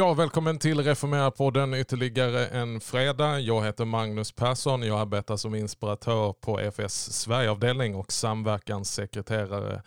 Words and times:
Ja, 0.00 0.14
välkommen 0.14 0.58
till 0.58 0.80
Reformera-podden 0.80 1.74
ytterligare 1.74 2.46
en 2.46 2.80
fredag. 2.80 3.40
Jag 3.40 3.64
heter 3.64 3.84
Magnus 3.84 4.32
Persson. 4.32 4.82
Jag 4.82 5.00
arbetar 5.00 5.36
som 5.36 5.54
inspiratör 5.54 6.32
på 6.32 6.60
EFS 6.60 7.12
Sverigeavdelning 7.12 7.94
och 7.94 8.12
samverkanssekreterare 8.12 9.82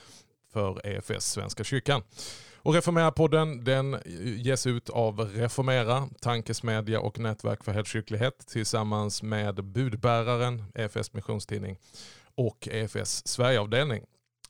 för 0.51 0.87
EFS 0.87 1.31
Svenska 1.31 1.63
kyrkan. 1.63 2.03
Och 2.57 2.73
Reformera-podden 2.73 3.63
den 3.63 3.97
ges 4.37 4.67
ut 4.67 4.89
av 4.89 5.19
Reformera, 5.19 6.09
tankesmedja 6.21 6.99
och 6.99 7.19
nätverk 7.19 7.63
för 7.63 7.71
helkyrklighet 7.71 8.47
tillsammans 8.47 9.23
med 9.23 9.65
budbäraren 9.65 10.63
EFS 10.75 11.13
missionstidning 11.13 11.77
och 12.35 12.67
EFS 12.71 13.27
Sverigeavdelning. 13.27 14.03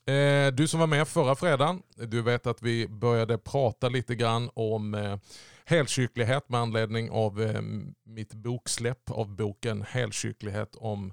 Eh, 0.06 0.52
du 0.52 0.68
som 0.68 0.80
var 0.80 0.86
med 0.86 1.08
förra 1.08 1.34
fredagen, 1.34 1.82
du 1.96 2.22
vet 2.22 2.46
att 2.46 2.62
vi 2.62 2.88
började 2.88 3.38
prata 3.38 3.88
lite 3.88 4.14
grann 4.14 4.50
om 4.54 4.94
eh, 4.94 5.16
helkyrklighet 5.64 6.48
med 6.48 6.60
anledning 6.60 7.10
av 7.10 7.42
eh, 7.42 7.62
mitt 8.04 8.34
boksläpp 8.34 9.10
av 9.10 9.36
boken 9.36 9.82
Helkyrklighet 9.82 10.76
om 10.76 11.12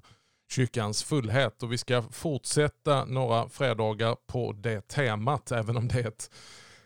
kyrkans 0.50 1.02
fullhet. 1.02 1.62
Och 1.62 1.72
vi 1.72 1.78
ska 1.78 2.02
fortsätta 2.02 3.04
några 3.04 3.48
fredagar 3.48 4.16
på 4.26 4.52
det 4.52 4.88
temat, 4.88 5.52
även 5.52 5.76
om 5.76 5.88
det 5.88 6.00
är 6.00 6.08
ett 6.08 6.30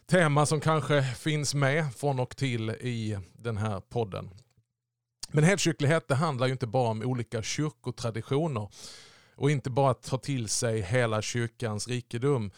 tema 0.06 0.46
som 0.46 0.60
kanske 0.60 1.02
finns 1.02 1.54
med 1.54 1.94
från 1.94 2.20
och 2.20 2.36
till 2.36 2.70
i 2.70 3.18
den 3.32 3.56
här 3.56 3.80
podden. 3.80 4.30
Men 5.28 5.44
helkyrklighet 5.44 6.08
det 6.08 6.14
handlar 6.14 6.46
ju 6.46 6.52
inte 6.52 6.66
bara 6.66 6.90
om 6.90 7.02
olika 7.02 7.42
kyrkotraditioner 7.42 8.68
och 9.36 9.50
inte 9.50 9.70
bara 9.70 9.90
att 9.90 10.02
ta 10.02 10.18
till 10.18 10.48
sig 10.48 10.80
hela 10.80 11.22
kyrkans 11.22 11.88
rikedom 11.88 12.50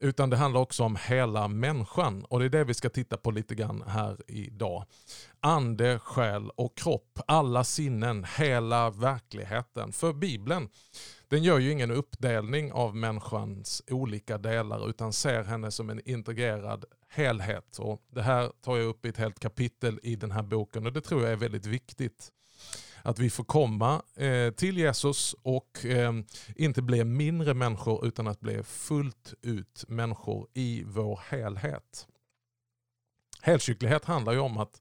utan 0.00 0.30
det 0.30 0.36
handlar 0.36 0.60
också 0.60 0.82
om 0.82 0.96
hela 1.08 1.48
människan 1.48 2.24
och 2.24 2.38
det 2.38 2.44
är 2.44 2.48
det 2.48 2.64
vi 2.64 2.74
ska 2.74 2.88
titta 2.88 3.16
på 3.16 3.30
lite 3.30 3.54
grann 3.54 3.84
här 3.86 4.16
idag. 4.26 4.84
Ande, 5.40 5.98
själ 5.98 6.50
och 6.50 6.76
kropp, 6.76 7.20
alla 7.26 7.64
sinnen, 7.64 8.26
hela 8.38 8.90
verkligheten. 8.90 9.92
För 9.92 10.12
Bibeln 10.12 10.68
den 11.28 11.42
gör 11.42 11.58
ju 11.58 11.70
ingen 11.70 11.90
uppdelning 11.90 12.72
av 12.72 12.96
människans 12.96 13.82
olika 13.90 14.38
delar 14.38 14.90
utan 14.90 15.12
ser 15.12 15.44
henne 15.44 15.70
som 15.70 15.90
en 15.90 16.08
integrerad 16.08 16.84
helhet. 17.08 17.78
Och 17.78 18.02
det 18.10 18.22
här 18.22 18.52
tar 18.64 18.76
jag 18.76 18.86
upp 18.86 19.06
i 19.06 19.08
ett 19.08 19.16
helt 19.16 19.40
kapitel 19.40 20.00
i 20.02 20.16
den 20.16 20.30
här 20.30 20.42
boken 20.42 20.86
och 20.86 20.92
det 20.92 21.00
tror 21.00 21.22
jag 21.22 21.32
är 21.32 21.36
väldigt 21.36 21.66
viktigt 21.66 22.32
att 23.06 23.18
vi 23.18 23.30
får 23.30 23.44
komma 23.44 24.02
eh, 24.16 24.50
till 24.50 24.78
Jesus 24.78 25.34
och 25.42 25.84
eh, 25.84 26.12
inte 26.56 26.82
bli 26.82 27.04
mindre 27.04 27.54
människor 27.54 28.06
utan 28.06 28.26
att 28.26 28.40
bli 28.40 28.62
fullt 28.62 29.34
ut 29.42 29.84
människor 29.88 30.48
i 30.54 30.82
vår 30.86 31.20
helhet. 31.28 32.06
Helkyrklighet 33.40 34.04
handlar 34.04 34.32
ju 34.32 34.38
om 34.38 34.58
att 34.58 34.80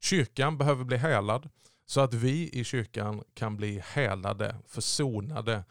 kyrkan 0.00 0.58
behöver 0.58 0.84
bli 0.84 0.96
helad 0.96 1.48
så 1.86 2.00
att 2.00 2.14
vi 2.14 2.50
i 2.52 2.64
kyrkan 2.64 3.22
kan 3.34 3.56
bli 3.56 3.78
helade, 3.78 4.56
försonade 4.66 5.64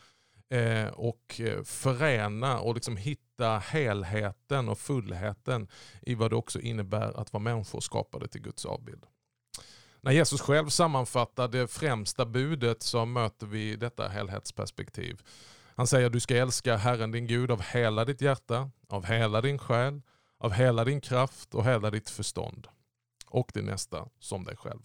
eh, 0.50 0.88
och 0.88 1.42
eh, 1.42 1.64
förena 1.64 2.60
och 2.60 2.76
liksom 2.76 2.98
hitta 2.98 3.58
helheten 3.58 4.70
och 4.70 4.80
fullheten 4.80 5.68
i 6.02 6.16
vad 6.16 6.32
det 6.32 6.36
också 6.36 6.60
innebär 6.60 7.20
att 7.20 7.34
vara 7.34 7.44
människor 7.44 7.80
skapade 7.80 8.28
till 8.28 8.42
Guds 8.42 8.66
avbild. 8.66 9.06
När 10.06 10.12
Jesus 10.12 10.42
själv 10.42 10.70
sammanfattar 10.70 11.48
det 11.48 11.68
främsta 11.68 12.26
budet 12.26 12.84
så 12.84 13.06
möter 13.06 13.48
vi 13.48 13.76
detta 13.76 14.08
helhetsperspektiv. 14.08 15.22
Han 15.76 15.88
säger 15.88 16.10
du 16.10 16.20
ska 16.20 16.38
älska 16.38 16.76
Herren 16.76 17.12
din 17.12 17.28
Gud 17.28 17.52
av 17.52 17.62
hela 17.62 18.06
ditt 18.06 18.22
hjärta, 18.22 18.70
av 18.90 19.06
hela 19.06 19.42
din 19.42 19.58
själ, 19.58 20.02
av 20.38 20.52
hela 20.52 20.86
din 20.86 21.02
kraft 21.02 21.56
och 21.56 21.66
hela 21.66 21.92
ditt 21.92 22.10
förstånd. 22.10 22.68
Och 23.28 23.52
din 23.54 23.66
nästa 23.66 24.08
som 24.20 24.44
dig 24.44 24.58
själv. 24.58 24.82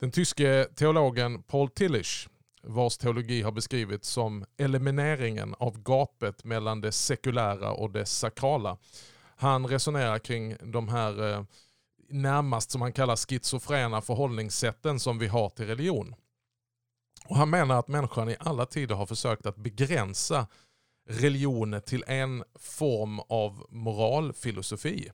Den 0.00 0.10
tyske 0.10 0.68
teologen 0.74 1.42
Paul 1.42 1.68
Tillich, 1.68 2.28
vars 2.62 2.98
teologi 2.98 3.42
har 3.42 3.52
beskrivits 3.52 4.08
som 4.08 4.44
elimineringen 4.56 5.54
av 5.58 5.82
gapet 5.82 6.44
mellan 6.44 6.80
det 6.80 6.92
sekulära 6.92 7.72
och 7.72 7.90
det 7.90 8.06
sakrala. 8.06 8.78
Han 9.36 9.66
resonerar 9.66 10.18
kring 10.18 10.56
de 10.72 10.88
här 10.88 11.32
eh, 11.32 11.42
närmast 12.08 12.70
som 12.70 12.82
han 12.82 12.92
kallar 12.92 13.16
schizofrena 13.16 14.00
förhållningssätten 14.00 15.00
som 15.00 15.18
vi 15.18 15.26
har 15.26 15.48
till 15.48 15.66
religion. 15.66 16.14
Och 17.28 17.36
Han 17.36 17.50
menar 17.50 17.78
att 17.78 17.88
människan 17.88 18.28
i 18.28 18.36
alla 18.40 18.66
tider 18.66 18.94
har 18.94 19.06
försökt 19.06 19.46
att 19.46 19.56
begränsa 19.56 20.46
religion 21.08 21.80
till 21.86 22.04
en 22.06 22.44
form 22.54 23.20
av 23.20 23.66
moralfilosofi. 23.70 25.10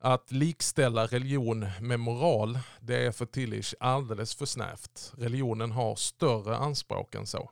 Att 0.00 0.32
likställa 0.32 1.06
religion 1.06 1.66
med 1.80 2.00
moral, 2.00 2.58
det 2.80 3.06
är 3.06 3.12
för 3.12 3.26
Tillich 3.26 3.74
alldeles 3.80 4.34
för 4.34 4.46
snävt. 4.46 5.12
Religionen 5.16 5.70
har 5.70 5.96
större 5.96 6.56
anspråk 6.56 7.14
än 7.14 7.26
så. 7.26 7.50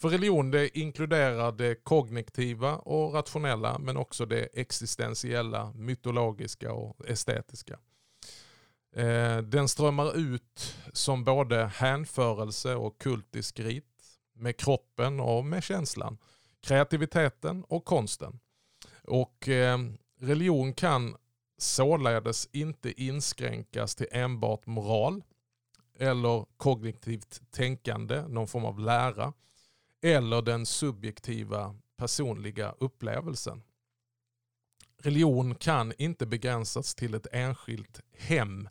För 0.00 0.08
religion 0.08 0.50
det 0.50 0.78
inkluderar 0.78 1.52
det 1.52 1.74
kognitiva 1.74 2.76
och 2.76 3.14
rationella 3.14 3.78
men 3.78 3.96
också 3.96 4.26
det 4.26 4.48
existentiella, 4.52 5.72
mytologiska 5.74 6.72
och 6.72 7.08
estetiska. 7.08 7.78
Eh, 8.96 9.38
den 9.38 9.68
strömmar 9.68 10.16
ut 10.16 10.76
som 10.92 11.24
både 11.24 11.66
hänförelse 11.66 12.74
och 12.74 12.98
kultisk 12.98 13.60
rit 13.60 13.84
med 14.34 14.56
kroppen 14.56 15.20
och 15.20 15.44
med 15.44 15.62
känslan, 15.62 16.18
kreativiteten 16.60 17.64
och 17.64 17.84
konsten. 17.84 18.40
Och 19.04 19.48
eh, 19.48 19.78
religion 20.20 20.74
kan 20.74 21.16
således 21.58 22.48
inte 22.52 23.02
inskränkas 23.02 23.94
till 23.94 24.08
enbart 24.10 24.66
moral 24.66 25.22
eller 25.98 26.46
kognitivt 26.56 27.42
tänkande, 27.50 28.22
någon 28.28 28.48
form 28.48 28.64
av 28.64 28.78
lära 28.78 29.32
eller 30.02 30.42
den 30.42 30.66
subjektiva 30.66 31.74
personliga 31.96 32.74
upplevelsen. 32.78 33.62
Religion 35.02 35.54
kan 35.54 35.92
inte 35.98 36.26
begränsas 36.26 36.94
till 36.94 37.14
ett 37.14 37.26
enskilt 37.32 38.00
hem 38.12 38.68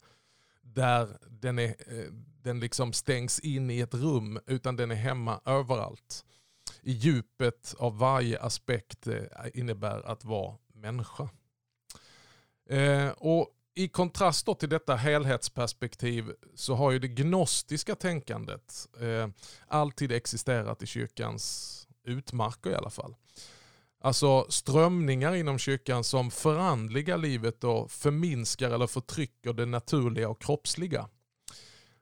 där 0.62 1.18
den, 1.30 1.60
är, 1.60 1.68
eh, 1.70 2.12
den 2.42 2.60
liksom 2.60 2.94
stängs 2.94 3.40
in 3.40 3.70
i 3.70 3.80
ett 3.80 3.94
rum 3.94 4.40
utan 4.46 4.76
den 4.76 4.92
är 4.92 4.96
hemma 4.96 5.42
överallt. 5.46 6.26
I 6.82 6.92
djupet 6.92 7.76
av 7.80 7.98
varje 7.98 8.42
aspekt 8.42 9.08
eh, 9.08 9.24
innebär 9.54 10.02
att 10.06 10.26
vara 10.26 10.58
människa. 10.74 11.30
Eh, 12.70 13.10
och 13.10 13.48
i 13.76 13.88
kontrast 13.88 14.48
till 14.60 14.70
detta 14.70 14.96
helhetsperspektiv 14.96 16.32
så 16.56 16.76
har 16.76 16.92
ju 16.92 17.00
det 17.00 17.08
gnostiska 17.08 17.96
tänkandet 17.96 18.88
eh, 19.02 19.28
alltid 19.68 20.12
existerat 20.12 20.84
i 20.84 20.86
kyrkans 20.86 21.88
utmarker 22.04 22.70
i 22.70 22.76
alla 22.76 22.90
fall. 22.90 23.16
Alltså 24.02 24.46
strömningar 24.50 25.36
inom 25.36 25.60
kyrkan 25.60 26.04
som 26.04 26.32
förandligar 26.32 27.18
livet 27.18 27.64
och 27.64 27.92
förminskar 27.92 28.72
eller 28.72 28.88
förtrycker 28.88 29.54
det 29.54 29.66
naturliga 29.66 30.30
och 30.30 30.42
kroppsliga. 30.42 31.10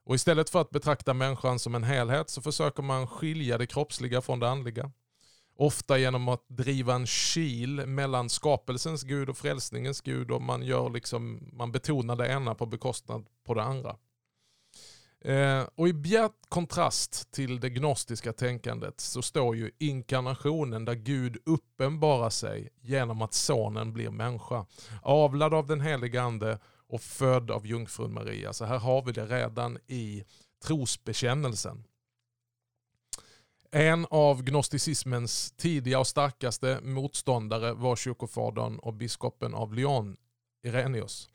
Och 0.06 0.16
istället 0.16 0.50
för 0.50 0.61
att 0.61 0.69
betrakta 0.69 1.13
människan 1.13 1.59
som 1.59 1.75
en 1.75 1.83
helhet 1.83 2.29
så 2.29 2.41
försöker 2.41 2.83
man 2.83 3.07
skilja 3.07 3.57
det 3.57 3.67
kroppsliga 3.67 4.22
från 4.22 4.39
det 4.39 4.50
andliga. 4.50 4.91
Ofta 5.59 5.98
genom 5.98 6.27
att 6.27 6.45
driva 6.48 6.94
en 6.94 7.06
kil 7.06 7.86
mellan 7.86 8.30
skapelsens 8.30 9.04
gud 9.04 9.30
och 9.30 9.38
frälsningens 9.38 10.01
gud 10.01 10.31
och 10.31 10.42
man, 10.42 10.63
gör 10.63 10.89
liksom, 10.89 11.50
man 11.54 11.71
betonar 11.71 12.15
det 12.15 12.27
ena 12.27 12.56
på 12.56 12.65
bekostnad 12.65 13.25
på 13.45 13.54
det 13.54 13.63
andra. 13.63 13.95
Eh, 15.21 15.63
och 15.75 15.88
I 15.88 15.94
bjärt 15.94 16.50
kontrast 16.50 17.31
till 17.31 17.59
det 17.59 17.69
gnostiska 17.69 18.33
tänkandet 18.33 19.00
så 19.00 19.21
står 19.21 19.56
ju 19.56 19.71
inkarnationen 19.77 20.86
där 20.86 20.95
Gud 20.95 21.38
uppenbarar 21.45 22.30
sig 22.30 22.69
genom 22.81 23.21
att 23.21 23.33
sonen 23.33 23.94
blir 23.94 24.10
människa. 24.10 24.65
Avlad 25.01 25.53
av 25.53 25.68
den 25.68 25.81
helige 25.81 26.21
ande 26.21 26.60
och 26.88 27.01
född 27.01 27.51
av 27.51 27.68
jungfrun 27.68 28.13
Maria. 28.13 28.53
Så 28.53 28.65
här 28.65 28.77
har 28.77 29.01
vi 29.06 29.12
det 29.12 29.25
redan 29.25 29.77
i 29.88 30.24
trosbekännelsen. 30.65 31.83
En 33.71 34.07
av 34.09 34.43
gnosticismens 34.43 35.51
tidiga 35.51 35.99
och 35.99 36.07
starkaste 36.07 36.79
motståndare 36.83 37.73
var 37.73 37.95
kyrkofadern 37.95 38.79
och 38.79 38.93
biskopen 38.93 39.53
av 39.53 39.73
Lyon, 39.73 40.17
Irenius. 40.63 41.29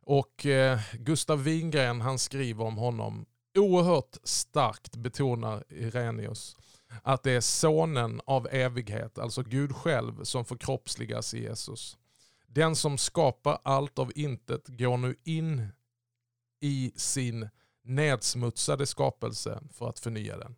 Och 0.00 0.46
eh, 0.46 0.80
Gustav 0.92 1.42
Wingren 1.42 2.00
han 2.00 2.18
skriver 2.18 2.64
om 2.64 2.76
honom 2.76 3.26
oerhört 3.58 4.16
starkt 4.22 4.96
betonar 4.96 5.64
Irenius 5.68 6.56
att 7.02 7.22
det 7.22 7.30
är 7.30 7.40
sonen 7.40 8.20
av 8.26 8.48
evighet, 8.50 9.18
alltså 9.18 9.42
Gud 9.42 9.76
själv, 9.76 10.24
som 10.24 10.44
förkroppsligas 10.44 11.34
i 11.34 11.42
Jesus. 11.42 11.98
Den 12.46 12.76
som 12.76 12.98
skapar 12.98 13.58
allt 13.62 13.98
av 13.98 14.12
intet 14.14 14.68
går 14.68 14.96
nu 14.96 15.16
in 15.24 15.68
i 16.60 16.92
sin 16.96 17.48
nedsmutsade 17.82 18.86
skapelse 18.86 19.62
för 19.72 19.88
att 19.88 19.98
förnya 19.98 20.36
den. 20.36 20.56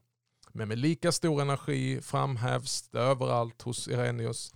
Men 0.56 0.68
med 0.68 0.78
lika 0.78 1.12
stor 1.12 1.42
energi 1.42 2.00
framhävs 2.02 2.88
det 2.88 2.98
överallt 2.98 3.62
hos 3.62 3.88
Irenius 3.88 4.54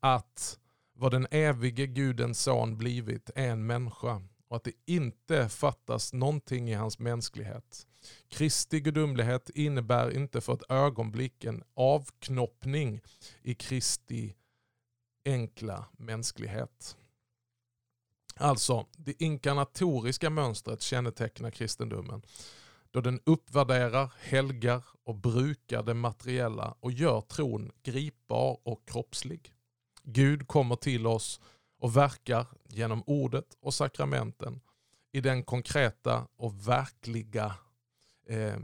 att 0.00 0.58
vad 0.92 1.12
den 1.12 1.26
evige 1.30 1.86
gudens 1.86 2.42
son 2.42 2.76
blivit 2.76 3.30
är 3.34 3.48
en 3.48 3.66
människa 3.66 4.22
och 4.48 4.56
att 4.56 4.64
det 4.64 4.72
inte 4.86 5.48
fattas 5.48 6.12
någonting 6.12 6.70
i 6.70 6.74
hans 6.74 6.98
mänsklighet. 6.98 7.86
Kristi 8.28 8.80
gudomlighet 8.80 9.50
innebär 9.50 10.16
inte 10.16 10.40
för 10.40 10.54
ett 10.54 10.70
ögonblick 10.70 11.44
en 11.44 11.62
avknoppning 11.74 13.00
i 13.42 13.54
Kristi 13.54 14.34
enkla 15.24 15.84
mänsklighet. 15.92 16.96
Alltså, 18.36 18.86
det 18.96 19.22
inkarnatoriska 19.22 20.30
mönstret 20.30 20.82
kännetecknar 20.82 21.50
kristendomen 21.50 22.22
då 22.90 23.00
den 23.00 23.20
uppvärderar, 23.24 24.12
helgar 24.20 24.84
och 25.04 25.14
brukar 25.14 25.82
det 25.82 25.94
materiella 25.94 26.74
och 26.80 26.92
gör 26.92 27.20
tron 27.20 27.72
gripbar 27.82 28.58
och 28.62 28.88
kroppslig. 28.88 29.52
Gud 30.02 30.48
kommer 30.48 30.76
till 30.76 31.06
oss 31.06 31.40
och 31.78 31.96
verkar 31.96 32.46
genom 32.68 33.02
ordet 33.06 33.56
och 33.60 33.74
sakramenten 33.74 34.60
i 35.12 35.20
den 35.20 35.42
konkreta 35.42 36.26
och 36.36 36.68
verkliga 36.68 37.54
eh, 38.26 38.58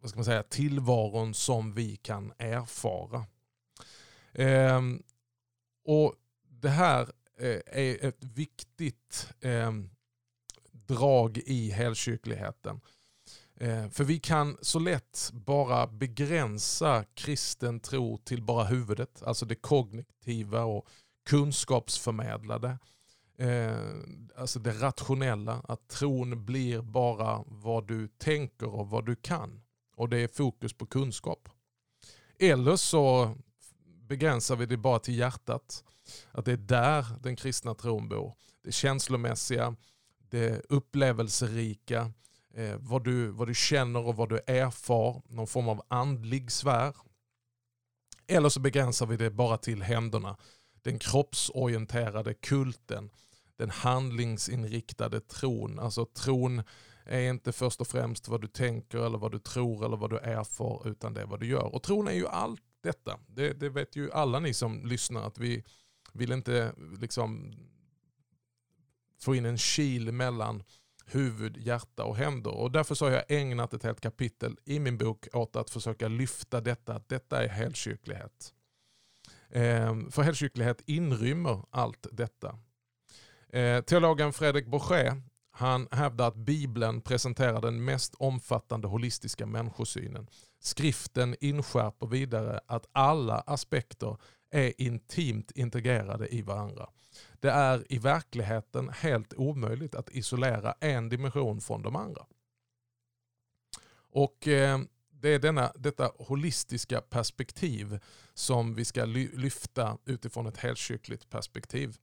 vad 0.00 0.10
ska 0.10 0.18
man 0.18 0.24
säga, 0.24 0.42
tillvaron 0.42 1.34
som 1.34 1.72
vi 1.72 1.96
kan 1.96 2.32
erfara. 2.38 3.26
Eh, 4.32 4.82
och 5.84 6.14
Det 6.48 6.68
här 6.68 7.02
eh, 7.38 7.60
är 7.66 8.04
ett 8.04 8.24
viktigt 8.24 9.32
eh, 9.40 9.72
drag 10.94 11.38
i 11.38 11.70
helkyrkligheten. 11.70 12.80
Eh, 13.56 13.88
för 13.90 14.04
vi 14.04 14.18
kan 14.18 14.56
så 14.62 14.78
lätt 14.78 15.30
bara 15.32 15.86
begränsa 15.86 17.04
kristen 17.14 17.80
tro 17.80 18.18
till 18.18 18.42
bara 18.42 18.64
huvudet, 18.64 19.22
alltså 19.22 19.46
det 19.46 19.54
kognitiva 19.54 20.64
och 20.64 20.86
kunskapsförmedlade. 21.26 22.78
Eh, 23.38 23.76
alltså 24.36 24.58
det 24.58 24.72
rationella, 24.72 25.62
att 25.68 25.88
tron 25.88 26.44
blir 26.44 26.80
bara 26.80 27.44
vad 27.46 27.86
du 27.86 28.08
tänker 28.08 28.68
och 28.68 28.90
vad 28.90 29.06
du 29.06 29.16
kan. 29.16 29.62
Och 29.96 30.08
det 30.08 30.18
är 30.18 30.28
fokus 30.28 30.72
på 30.72 30.86
kunskap. 30.86 31.48
Eller 32.38 32.76
så 32.76 33.34
begränsar 34.08 34.56
vi 34.56 34.66
det 34.66 34.76
bara 34.76 34.98
till 34.98 35.18
hjärtat. 35.18 35.84
Att 36.32 36.44
det 36.44 36.52
är 36.52 36.56
där 36.56 37.06
den 37.22 37.36
kristna 37.36 37.74
tron 37.74 38.08
bor. 38.08 38.34
Det 38.64 38.72
känslomässiga, 38.72 39.76
det 40.30 40.62
upplevelserika, 40.68 42.12
eh, 42.54 42.76
vad, 42.78 43.04
du, 43.04 43.30
vad 43.30 43.48
du 43.48 43.54
känner 43.54 44.06
och 44.06 44.16
vad 44.16 44.28
du 44.28 44.40
erfar, 44.46 45.22
någon 45.28 45.46
form 45.46 45.68
av 45.68 45.82
andlig 45.88 46.52
sfär. 46.52 46.96
Eller 48.26 48.48
så 48.48 48.60
begränsar 48.60 49.06
vi 49.06 49.16
det 49.16 49.30
bara 49.30 49.56
till 49.56 49.82
händerna. 49.82 50.36
Den 50.82 50.98
kroppsorienterade 50.98 52.34
kulten, 52.34 53.10
den 53.56 53.70
handlingsinriktade 53.70 55.20
tron. 55.20 55.78
Alltså 55.78 56.04
tron 56.04 56.62
är 57.04 57.30
inte 57.30 57.52
först 57.52 57.80
och 57.80 57.86
främst 57.86 58.28
vad 58.28 58.40
du 58.40 58.48
tänker 58.48 58.98
eller 58.98 59.18
vad 59.18 59.32
du 59.32 59.38
tror 59.38 59.84
eller 59.84 59.96
vad 59.96 60.10
du 60.10 60.18
erfar 60.18 60.88
utan 60.88 61.14
det 61.14 61.20
är 61.20 61.26
vad 61.26 61.40
du 61.40 61.46
gör. 61.46 61.74
Och 61.74 61.82
tron 61.82 62.08
är 62.08 62.12
ju 62.12 62.26
allt 62.26 62.62
detta. 62.82 63.18
Det, 63.26 63.52
det 63.52 63.68
vet 63.68 63.96
ju 63.96 64.12
alla 64.12 64.40
ni 64.40 64.54
som 64.54 64.86
lyssnar 64.86 65.26
att 65.26 65.38
vi 65.38 65.64
vill 66.12 66.32
inte 66.32 66.74
liksom 67.00 67.54
få 69.20 69.34
in 69.34 69.46
en 69.46 69.56
kil 69.56 70.12
mellan 70.12 70.62
huvud, 71.06 71.56
hjärta 71.56 72.04
och 72.04 72.16
händer. 72.16 72.50
Och 72.50 72.70
därför 72.70 72.94
så 72.94 73.04
har 73.04 73.12
jag 73.12 73.24
ägnat 73.28 73.74
ett 73.74 73.82
helt 73.82 74.00
kapitel 74.00 74.56
i 74.64 74.78
min 74.78 74.98
bok 74.98 75.28
åt 75.32 75.56
att 75.56 75.70
försöka 75.70 76.08
lyfta 76.08 76.60
detta, 76.60 76.94
att 76.94 77.08
detta 77.08 77.44
är 77.44 77.48
helkyrklighet. 77.48 78.54
Ehm, 79.50 80.10
för 80.10 80.22
helkyrklighet 80.22 80.82
inrymmer 80.86 81.64
allt 81.70 82.06
detta. 82.12 82.58
Ehm, 83.52 83.82
teologen 83.82 84.32
Fredrik 84.32 84.66
Borché 84.66 85.12
han 85.52 85.88
hävdar 85.90 86.28
att 86.28 86.36
Bibeln 86.36 87.00
presenterar 87.00 87.60
den 87.60 87.84
mest 87.84 88.14
omfattande 88.14 88.88
holistiska 88.88 89.46
människosynen. 89.46 90.26
Skriften 90.60 91.36
inskärper 91.40 92.06
vidare 92.06 92.60
att 92.66 92.86
alla 92.92 93.40
aspekter 93.40 94.16
är 94.50 94.80
intimt 94.80 95.50
integrerade 95.50 96.34
i 96.34 96.42
varandra. 96.42 96.88
Det 97.40 97.50
är 97.50 97.92
i 97.92 97.98
verkligheten 97.98 98.88
helt 98.88 99.34
omöjligt 99.34 99.94
att 99.94 100.10
isolera 100.10 100.74
en 100.80 101.08
dimension 101.08 101.60
från 101.60 101.82
de 101.82 101.96
andra. 101.96 102.26
Och 104.12 104.48
eh, 104.48 104.78
Det 105.22 105.28
är 105.28 105.38
denna, 105.38 105.72
detta 105.76 106.10
holistiska 106.18 107.00
perspektiv 107.00 107.98
som 108.34 108.74
vi 108.74 108.84
ska 108.84 109.04
lyfta 109.04 109.98
utifrån 110.06 110.46
ett 110.46 110.56
helkyrkligt 110.56 111.30
perspektiv. 111.30 111.96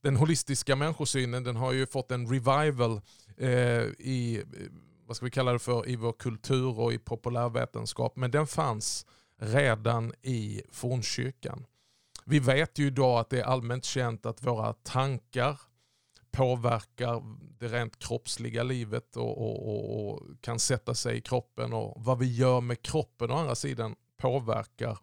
Den 0.00 0.16
holistiska 0.16 0.76
människosynen 0.76 1.44
den 1.44 1.56
har 1.56 1.72
ju 1.72 1.86
fått 1.86 2.10
en 2.10 2.26
revival 2.26 3.00
eh, 3.36 3.82
i 3.98 4.42
vad 5.06 5.16
ska 5.16 5.24
vi 5.24 5.30
kalla 5.30 5.52
det 5.52 5.58
för, 5.58 5.88
i 5.88 5.96
vår 5.96 6.12
kultur 6.12 6.78
och 6.78 6.92
i 6.92 6.98
populärvetenskap. 6.98 8.16
Men 8.16 8.30
den 8.30 8.46
fanns 8.46 9.06
redan 9.36 10.12
i 10.22 10.62
fornkyrkan. 10.70 11.64
Vi 12.30 12.38
vet 12.38 12.78
ju 12.78 12.86
idag 12.86 13.20
att 13.20 13.30
det 13.30 13.40
är 13.40 13.44
allmänt 13.44 13.84
känt 13.84 14.26
att 14.26 14.42
våra 14.42 14.72
tankar 14.72 15.60
påverkar 16.30 17.22
det 17.58 17.68
rent 17.68 17.98
kroppsliga 17.98 18.62
livet 18.62 19.16
och, 19.16 19.38
och, 19.38 19.68
och, 19.68 20.10
och, 20.10 20.22
kan 20.40 20.58
sätta 20.58 20.94
sig 20.94 21.16
i 21.16 21.20
kroppen. 21.20 21.72
Och 21.72 22.04
vad 22.04 22.18
vi 22.18 22.34
gör 22.36 22.60
med 22.60 22.82
kroppen 22.82 23.30
å 23.30 23.34
andra 23.34 23.54
sidan 23.54 23.94
påverkar 24.16 24.98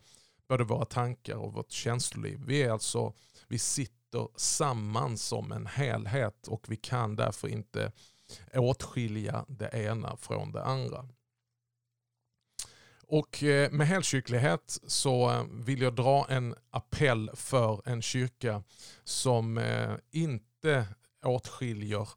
både 0.48 0.63
våra 0.63 0.86
tankar 0.86 1.36
och 1.36 1.54
vårt 1.54 1.72
känsloliv. 1.72 2.39
Vi, 2.45 2.63
är 2.63 2.72
alltså, 2.72 3.13
vi 3.48 3.60
sitter 3.60 4.27
samman 4.36 5.18
som 5.18 5.51
en 5.51 5.66
helhet 5.66 6.48
och 6.48 6.66
vi 6.68 6.75
kan 6.75 7.16
därför 7.16 7.48
inte 7.48 7.92
åtskilja 8.54 9.45
det 9.48 9.69
ena 9.74 10.18
från 10.18 10.51
det 10.51 10.63
andra. 10.63 11.07
Och 13.07 13.44
eh, 13.44 13.72
med 13.72 13.88
helkyrklighet 13.88 14.80
så 14.88 15.32
eh, 15.32 15.44
vill 15.51 15.82
jag 15.82 15.96
dra 15.96 16.25
en 16.29 16.56
appell 16.70 17.32
för 17.34 17.82
en 17.86 18.01
kyrka 18.01 18.63
som 19.03 19.58
eh, 19.58 19.94
inte 20.12 20.88
åtskiljer 21.25 22.10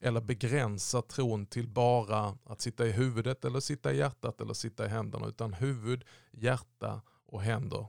eller 0.00 0.20
begränsar 0.20 1.02
tron 1.02 1.46
till 1.46 1.68
bara 1.68 2.38
att 2.44 2.60
sitta 2.60 2.86
i 2.86 2.90
huvudet 2.90 3.44
eller 3.44 3.60
sitta 3.60 3.92
i 3.92 3.96
hjärtat 3.96 4.40
eller 4.40 4.54
sitta 4.54 4.86
i 4.86 4.88
händerna 4.88 5.26
utan 5.26 5.52
huvud, 5.52 6.04
hjärta 6.30 7.02
och 7.26 7.42
händer. 7.42 7.86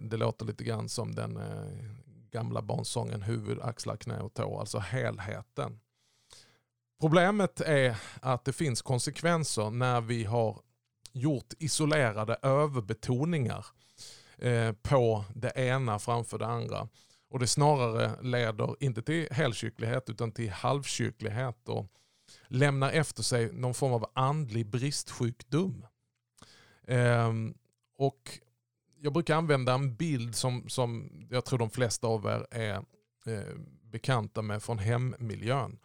Det 0.00 0.16
låter 0.16 0.44
lite 0.44 0.64
grann 0.64 0.88
som 0.88 1.14
den 1.14 1.40
gamla 2.30 2.62
barnsången 2.62 3.22
huvud, 3.22 3.60
axlar, 3.60 3.96
knä 3.96 4.20
och 4.20 4.34
tå, 4.34 4.58
alltså 4.58 4.78
helheten. 4.78 5.80
Problemet 7.00 7.60
är 7.60 7.96
att 8.20 8.44
det 8.44 8.52
finns 8.52 8.82
konsekvenser 8.82 9.70
när 9.70 10.00
vi 10.00 10.24
har 10.24 10.60
gjort 11.12 11.52
isolerade 11.58 12.36
överbetoningar 12.42 13.66
eh, 14.38 14.72
på 14.72 15.24
det 15.34 15.52
ena 15.56 15.98
framför 15.98 16.38
det 16.38 16.46
andra. 16.46 16.88
Och 17.30 17.38
det 17.38 17.46
snarare 17.46 18.22
leder 18.22 18.76
inte 18.80 19.02
till 19.02 19.28
helkyrklighet 19.30 20.10
utan 20.10 20.32
till 20.32 20.50
halvkyrklighet 20.50 21.68
och 21.68 21.86
lämnar 22.46 22.90
efter 22.90 23.22
sig 23.22 23.52
någon 23.52 23.74
form 23.74 23.92
av 23.92 24.10
andlig 24.14 24.66
bristsjukdom. 24.66 25.86
Ehm, 26.86 27.54
och 27.96 28.38
jag 29.00 29.12
brukar 29.12 29.36
använda 29.36 29.74
en 29.74 29.94
bild 29.94 30.34
som, 30.34 30.68
som 30.68 31.10
jag 31.30 31.44
tror 31.44 31.58
de 31.58 31.70
flesta 31.70 32.06
av 32.06 32.26
er 32.26 32.46
är 32.50 32.74
eh, 33.26 33.54
bekanta 33.82 34.42
med 34.42 34.62
från 34.62 34.78
hemmiljön. 34.78 35.78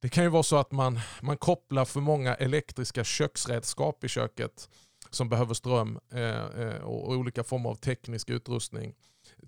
Det 0.00 0.08
kan 0.08 0.24
ju 0.24 0.30
vara 0.30 0.42
så 0.42 0.56
att 0.56 0.72
man, 0.72 1.00
man 1.22 1.36
kopplar 1.36 1.84
för 1.84 2.00
många 2.00 2.34
elektriska 2.34 3.04
köksredskap 3.04 4.04
i 4.04 4.08
köket 4.08 4.68
som 5.10 5.28
behöver 5.28 5.54
ström 5.54 5.98
eh, 6.12 6.44
eh 6.44 6.82
och 6.82 7.10
olika 7.10 7.44
former 7.44 7.70
av 7.70 7.74
teknisk 7.74 8.30
utrustning 8.30 8.94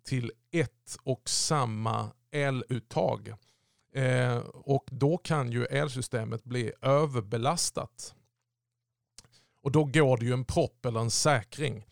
till 0.05 0.33
ett 0.53 0.97
och 1.03 1.29
samma 1.29 2.11
eluttag. 2.33 3.35
Eh, 3.95 4.37
och 4.55 4.85
då 4.91 5.19
kan 5.19 5.53
ju 5.53 5.65
elsystemet 5.65 6.45
bli 6.45 6.73
överbelastat. 6.83 8.15
Och 9.63 9.73
då 9.73 9.85
går 9.85 10.17
det 10.17 10.25
ju 10.25 10.33
en 10.33 10.45
propp 10.45 10.87
eller 10.87 11.01
en 11.01 11.11
säkring. 11.11 11.87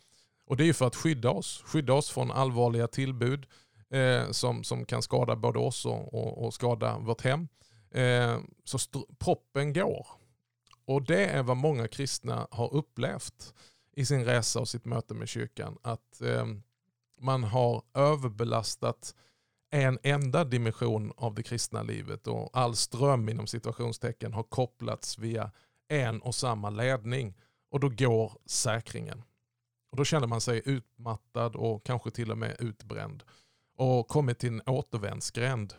Och 0.44 0.56
det 0.56 0.64
är 0.64 0.66
ju 0.66 0.74
för 0.74 0.86
att 0.86 0.96
skydda 0.96 1.30
oss. 1.30 1.62
Skydda 1.66 1.92
oss 1.92 2.10
från 2.10 2.30
allvarliga 2.30 2.88
tillbud 2.88 3.46
eh, 3.90 4.30
som, 4.30 4.64
som 4.64 4.84
kan 4.84 5.02
skada 5.02 5.36
både 5.36 5.58
oss 5.58 5.86
och, 5.86 6.14
och, 6.14 6.44
och 6.44 6.54
skada 6.54 6.98
vårt 6.98 7.20
hem. 7.20 7.48
Eh, 7.90 8.40
så 8.64 8.78
proppen 9.18 9.72
går. 9.72 10.06
Och 10.84 11.02
det 11.02 11.26
är 11.26 11.42
vad 11.42 11.56
många 11.56 11.88
kristna 11.88 12.48
har 12.50 12.74
upplevt 12.74 13.54
i 13.92 14.04
sin 14.04 14.24
resa 14.24 14.60
och 14.60 14.68
sitt 14.68 14.84
möte 14.84 15.14
med 15.14 15.28
kyrkan. 15.28 15.78
Att 15.82 16.20
eh, 16.22 16.46
man 17.20 17.44
har 17.44 17.82
överbelastat 17.94 19.14
en 19.70 19.98
enda 20.02 20.44
dimension 20.44 21.12
av 21.16 21.34
det 21.34 21.42
kristna 21.42 21.82
livet 21.82 22.26
och 22.26 22.50
all 22.52 22.76
ström 22.76 23.28
inom 23.28 23.46
situationstecken 23.46 24.32
har 24.32 24.42
kopplats 24.42 25.18
via 25.18 25.50
en 25.88 26.22
och 26.22 26.34
samma 26.34 26.70
ledning 26.70 27.34
och 27.70 27.80
då 27.80 27.88
går 27.88 28.32
säkringen. 28.46 29.22
Och 29.90 29.96
Då 29.96 30.04
känner 30.04 30.26
man 30.26 30.40
sig 30.40 30.62
utmattad 30.64 31.56
och 31.56 31.84
kanske 31.84 32.10
till 32.10 32.30
och 32.30 32.38
med 32.38 32.56
utbränd 32.58 33.24
och 33.76 34.08
kommit 34.08 34.38
till 34.38 34.52
en 34.52 34.62
återvändsgränd 34.66 35.74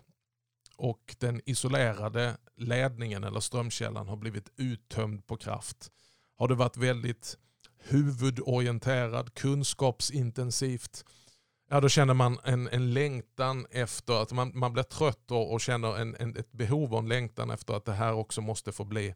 och 0.79 1.15
den 1.19 1.41
isolerade 1.45 2.38
ledningen 2.55 3.24
eller 3.24 3.39
strömkällan 3.39 4.07
har 4.07 4.17
blivit 4.17 4.50
uttömd 4.57 5.27
på 5.27 5.38
kraft. 5.38 5.91
Har 6.36 6.48
det 6.48 6.55
varit 6.55 6.77
väldigt 6.77 7.38
huvudorienterad, 7.77 9.33
kunskapsintensivt, 9.33 11.05
ja, 11.69 11.81
då 11.81 11.89
känner 11.89 12.13
man 12.13 12.39
en, 12.43 12.67
en 12.67 12.93
längtan 12.93 13.65
efter 13.71 14.21
att 14.21 14.31
man, 14.31 14.51
man 14.53 14.74
blir 14.74 14.83
trött 14.83 15.31
och, 15.31 15.53
och 15.53 15.62
känner 15.62 15.98
en, 15.98 16.15
en, 16.19 16.38
ett 16.38 16.51
behov 16.51 16.93
och 16.93 17.00
en 17.00 17.07
längtan 17.07 17.50
efter 17.50 17.74
att 17.74 17.86
det 17.86 17.93
här 17.93 18.13
också 18.13 18.41
måste 18.41 18.71
få 18.71 18.83
bli 18.83 19.13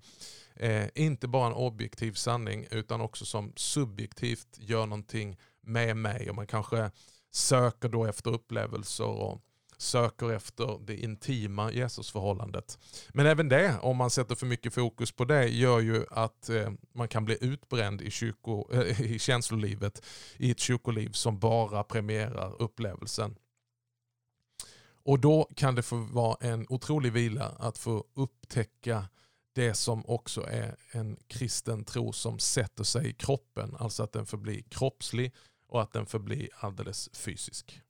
eh, 0.56 0.88
inte 0.96 1.28
bara 1.28 1.48
en 1.48 1.54
objektiv 1.54 2.14
sanning 2.14 2.68
utan 2.72 3.02
också 3.02 3.26
som 3.26 3.54
subjektivt 3.56 4.58
gör 4.60 4.86
någonting 4.86 5.38
med 5.62 5.98
mig 5.98 6.30
och 6.30 6.36
man 6.36 6.48
kanske 6.48 6.92
söker 7.32 7.90
då 7.90 8.06
efter 8.06 8.32
upplevelser 8.32 9.08
och 9.08 9.42
söker 9.84 10.34
efter 10.34 10.80
det 10.86 10.96
intima 10.96 11.72
Jesusförhållandet. 11.72 12.80
Men 13.10 13.26
även 13.26 13.50
det, 13.50 13.76
om 13.82 13.98
man 13.98 14.10
sätter 14.10 14.36
för 14.36 14.46
mycket 14.46 14.74
fokus 14.74 15.12
på 15.12 15.26
det, 15.26 15.48
gör 15.48 15.80
ju 15.80 16.06
att 16.10 16.50
eh, 16.50 16.72
man 16.94 17.08
kan 17.08 17.26
bli 17.26 17.38
utbränd 17.42 18.02
i, 18.02 18.12
kyrko, 18.12 18.74
eh, 18.74 19.02
i 19.02 19.20
känslolivet 19.20 20.06
i 20.38 20.52
ett 20.52 20.60
kyrkoliv 20.60 21.12
som 21.12 21.40
bara 21.40 21.84
premierar 21.84 22.62
upplevelsen. 22.62 23.36
Och 25.06 25.20
då 25.20 25.50
kan 25.56 25.76
det 25.76 25.84
få 25.84 25.96
vara 25.96 26.38
en 26.42 26.66
otrolig 26.70 27.12
vila 27.14 27.46
att 27.60 27.78
få 27.78 28.04
upptäcka 28.14 29.06
det 29.56 29.74
som 29.74 30.06
också 30.06 30.42
är 30.42 30.76
en 30.92 31.18
kristen 31.28 31.86
tro 31.86 32.14
som 32.14 32.40
sätter 32.40 32.84
sig 32.84 33.10
i 33.10 33.14
kroppen. 33.14 33.76
Alltså 33.80 34.04
att 34.04 34.12
den 34.12 34.26
förblir 34.26 34.64
kroppslig 34.70 35.34
och 35.68 35.82
att 35.82 35.94
den 35.94 36.06
förblir 36.06 36.50
alldeles 36.60 37.10
fysisk. 37.14 37.82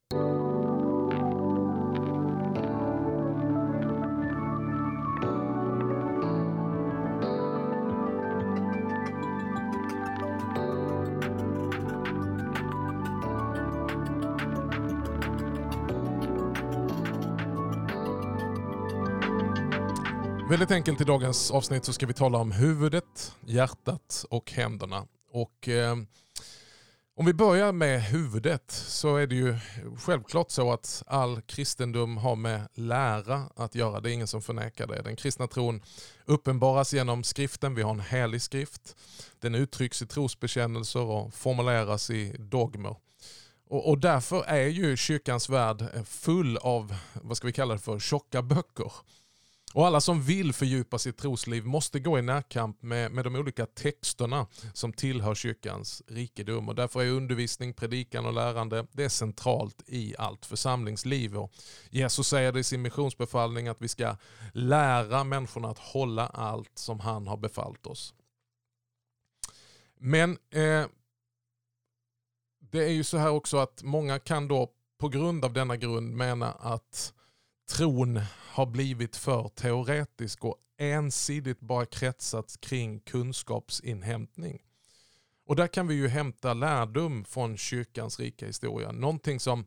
Väldigt 20.49 20.71
enkelt 20.71 21.01
i 21.01 21.03
dagens 21.03 21.51
avsnitt 21.51 21.85
så 21.85 21.93
ska 21.93 22.05
vi 22.05 22.13
tala 22.13 22.37
om 22.37 22.51
huvudet, 22.51 23.35
hjärtat 23.45 24.25
och 24.29 24.51
händerna. 24.51 25.07
Och, 25.31 25.67
eh, 25.67 25.95
om 27.15 27.25
vi 27.25 27.33
börjar 27.33 27.71
med 27.71 28.03
huvudet 28.03 28.71
så 28.71 29.15
är 29.15 29.27
det 29.27 29.35
ju 29.35 29.57
självklart 29.97 30.51
så 30.51 30.73
att 30.73 31.03
all 31.07 31.41
kristendom 31.41 32.17
har 32.17 32.35
med 32.35 32.67
lära 32.73 33.49
att 33.55 33.75
göra. 33.75 33.99
Det 33.99 34.11
är 34.11 34.13
ingen 34.13 34.27
som 34.27 34.41
förnekar 34.41 34.87
det. 34.87 35.01
Den 35.01 35.15
kristna 35.15 35.47
tron 35.47 35.81
uppenbaras 36.25 36.93
genom 36.93 37.23
skriften. 37.23 37.75
Vi 37.75 37.81
har 37.81 37.91
en 37.91 37.99
helig 37.99 38.41
skrift. 38.41 38.95
Den 39.39 39.55
uttrycks 39.55 40.01
i 40.01 40.07
trosbekännelser 40.07 41.01
och 41.01 41.33
formuleras 41.33 42.09
i 42.09 42.35
dogmer. 42.39 42.95
Och, 43.69 43.89
och 43.89 43.99
därför 43.99 44.43
är 44.43 44.67
ju 44.67 44.97
kyrkans 44.97 45.49
värld 45.49 46.05
full 46.05 46.57
av, 46.57 46.95
vad 47.13 47.37
ska 47.37 47.47
vi 47.47 47.53
kalla 47.53 47.73
det 47.73 47.79
för, 47.79 47.99
tjocka 47.99 48.41
böcker. 48.41 48.91
Och 49.73 49.87
alla 49.87 50.01
som 50.01 50.21
vill 50.21 50.53
fördjupa 50.53 50.97
sitt 50.99 51.17
trosliv 51.17 51.65
måste 51.65 51.99
gå 51.99 52.19
i 52.19 52.21
närkamp 52.21 52.81
med, 52.81 53.11
med 53.11 53.23
de 53.23 53.35
olika 53.35 53.65
texterna 53.65 54.47
som 54.73 54.93
tillhör 54.93 55.35
kyrkans 55.35 56.01
rikedom. 56.07 56.69
Och 56.69 56.75
därför 56.75 57.01
är 57.01 57.09
undervisning, 57.09 57.73
predikan 57.73 58.25
och 58.25 58.33
lärande 58.33 58.85
det 58.91 59.03
är 59.03 59.09
centralt 59.09 59.83
i 59.87 60.15
allt 60.17 60.45
församlingsliv. 60.45 61.37
Och 61.37 61.53
Jesus 61.89 62.27
säger 62.27 62.51
det 62.51 62.59
i 62.59 62.63
sin 62.63 62.81
missionsbefallning 62.81 63.67
att 63.67 63.81
vi 63.81 63.87
ska 63.87 64.15
lära 64.53 65.23
människorna 65.23 65.69
att 65.69 65.79
hålla 65.79 66.27
allt 66.27 66.77
som 66.77 66.99
han 66.99 67.27
har 67.27 67.37
befallt 67.37 67.87
oss. 67.87 68.13
Men 69.99 70.31
eh, 70.31 70.85
det 72.59 72.83
är 72.83 72.91
ju 72.91 73.03
så 73.03 73.17
här 73.17 73.29
också 73.29 73.57
att 73.57 73.83
många 73.83 74.19
kan 74.19 74.47
då 74.47 74.69
på 74.97 75.09
grund 75.09 75.45
av 75.45 75.53
denna 75.53 75.77
grund 75.77 76.15
mena 76.15 76.51
att 76.51 77.13
tron 77.65 78.19
har 78.49 78.65
blivit 78.65 79.15
för 79.15 79.47
teoretisk 79.47 80.45
och 80.45 80.55
ensidigt 80.77 81.59
bara 81.59 81.85
kretsat 81.85 82.61
kring 82.61 82.99
kunskapsinhämtning. 82.99 84.61
Och 85.45 85.55
där 85.55 85.67
kan 85.67 85.87
vi 85.87 85.95
ju 85.95 86.07
hämta 86.07 86.53
lärdom 86.53 87.25
från 87.25 87.57
kyrkans 87.57 88.19
rika 88.19 88.45
historia. 88.45 88.91
Någonting 88.91 89.39
som, 89.39 89.65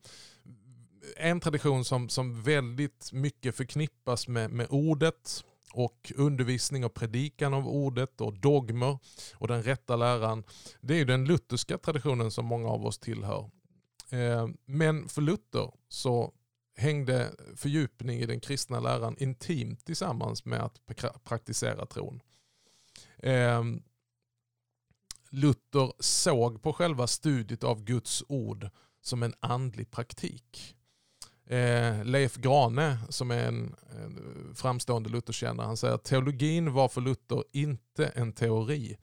en 1.16 1.40
tradition 1.40 1.84
som, 1.84 2.08
som 2.08 2.42
väldigt 2.42 3.12
mycket 3.12 3.56
förknippas 3.56 4.28
med, 4.28 4.50
med 4.50 4.66
ordet 4.70 5.44
och 5.72 6.12
undervisning 6.16 6.84
och 6.84 6.94
predikan 6.94 7.54
av 7.54 7.68
ordet 7.68 8.20
och 8.20 8.34
dogmer 8.34 8.98
och 9.34 9.48
den 9.48 9.62
rätta 9.62 9.96
läran. 9.96 10.44
Det 10.80 10.94
är 10.94 10.98
ju 10.98 11.04
den 11.04 11.24
lutherska 11.24 11.78
traditionen 11.78 12.30
som 12.30 12.46
många 12.46 12.68
av 12.68 12.86
oss 12.86 12.98
tillhör. 12.98 13.50
Eh, 14.10 14.48
men 14.64 15.08
för 15.08 15.22
Luther 15.22 15.72
så 15.88 16.32
hängde 16.76 17.34
fördjupning 17.56 18.18
i 18.18 18.26
den 18.26 18.40
kristna 18.40 18.80
läran 18.80 19.16
intimt 19.18 19.84
tillsammans 19.84 20.44
med 20.44 20.60
att 20.60 20.80
praktisera 21.24 21.86
tron. 21.86 22.20
Ehm, 23.18 23.82
Luther 25.30 25.92
såg 25.98 26.62
på 26.62 26.72
själva 26.72 27.06
studiet 27.06 27.64
av 27.64 27.84
Guds 27.84 28.24
ord 28.28 28.70
som 29.02 29.22
en 29.22 29.34
andlig 29.40 29.90
praktik. 29.90 30.76
Eh, 31.46 32.04
Leif 32.04 32.36
Grane 32.36 32.98
som 33.08 33.30
är 33.30 33.48
en, 33.48 33.74
en 33.90 34.54
framstående 34.54 35.08
Lutherkännare, 35.08 35.66
han 35.66 35.76
säger 35.76 35.94
att 35.94 36.04
teologin 36.04 36.72
var 36.72 36.88
för 36.88 37.00
Luther 37.00 37.44
inte 37.52 38.06
en 38.06 38.32
teori 38.32 38.96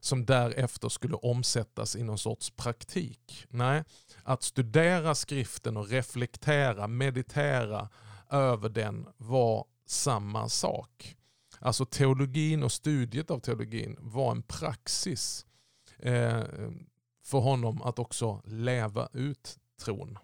som 0.00 0.26
därefter 0.26 0.88
skulle 0.88 1.16
omsättas 1.16 1.96
i 1.96 2.02
någon 2.02 2.18
sorts 2.18 2.50
praktik. 2.50 3.46
Nej, 3.48 3.84
att 4.22 4.42
studera 4.42 5.14
skriften 5.14 5.76
och 5.76 5.88
reflektera, 5.88 6.86
meditera 6.86 7.88
över 8.30 8.68
den 8.68 9.08
var 9.16 9.66
samma 9.86 10.48
sak. 10.48 11.16
Alltså 11.58 11.84
teologin 11.84 12.62
och 12.62 12.72
studiet 12.72 13.30
av 13.30 13.40
teologin 13.40 13.96
var 14.00 14.30
en 14.30 14.42
praxis 14.42 15.46
eh, 15.98 16.42
för 17.24 17.38
honom 17.38 17.82
att 17.82 17.98
också 17.98 18.42
leva 18.44 19.08
ut 19.12 19.58
tron. 19.80 20.18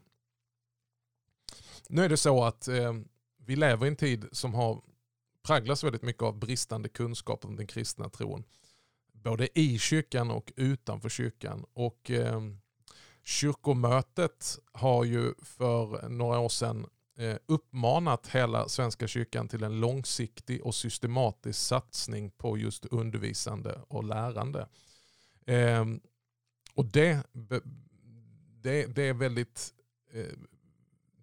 Nu 1.89 2.05
är 2.05 2.09
det 2.09 2.17
så 2.17 2.45
att 2.45 2.69
eh, 2.69 2.93
vi 3.37 3.57
lever 3.57 3.87
i 3.87 3.89
en 3.89 3.97
tid 3.97 4.29
som 4.33 4.55
har 4.55 4.83
präglats 5.43 5.85
väldigt 5.85 6.03
mycket 6.03 6.23
av 6.23 6.39
bristande 6.39 6.89
kunskap 6.89 7.45
om 7.45 7.57
den 7.57 7.67
kristna 7.67 8.09
tron. 8.09 8.45
Både 9.23 9.59
i 9.59 9.79
kyrkan 9.79 10.31
och 10.31 10.53
utanför 10.57 11.09
kyrkan. 11.09 11.65
Och 11.73 12.11
eh, 12.11 12.41
Kyrkomötet 13.25 14.59
har 14.73 15.05
ju 15.05 15.35
för 15.43 16.09
några 16.09 16.39
år 16.39 16.49
sedan 16.49 16.87
eh, 17.19 17.37
uppmanat 17.47 18.27
hela 18.27 18.69
Svenska 18.69 19.07
kyrkan 19.07 19.49
till 19.49 19.63
en 19.63 19.81
långsiktig 19.81 20.67
och 20.67 20.75
systematisk 20.75 21.61
satsning 21.61 22.31
på 22.31 22.59
just 22.59 22.85
undervisande 22.85 23.81
och 23.89 24.05
lärande. 24.05 24.69
Eh, 25.47 25.85
och 26.75 26.85
det, 26.85 27.27
det, 28.63 28.87
det 28.87 29.03
är 29.03 29.15
väldigt 29.15 29.75
eh, 30.13 30.39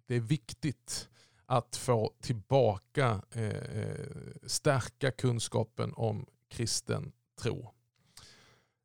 det 0.06 0.16
är 0.16 0.20
viktigt 0.20 1.08
att 1.46 1.76
få 1.76 2.12
tillbaka, 2.20 3.22
eh, 3.30 3.48
eh 3.48 4.06
stärka 4.46 5.10
kunskapen 5.10 5.92
om 5.94 6.26
kristen 6.48 7.12
tro. 7.42 7.74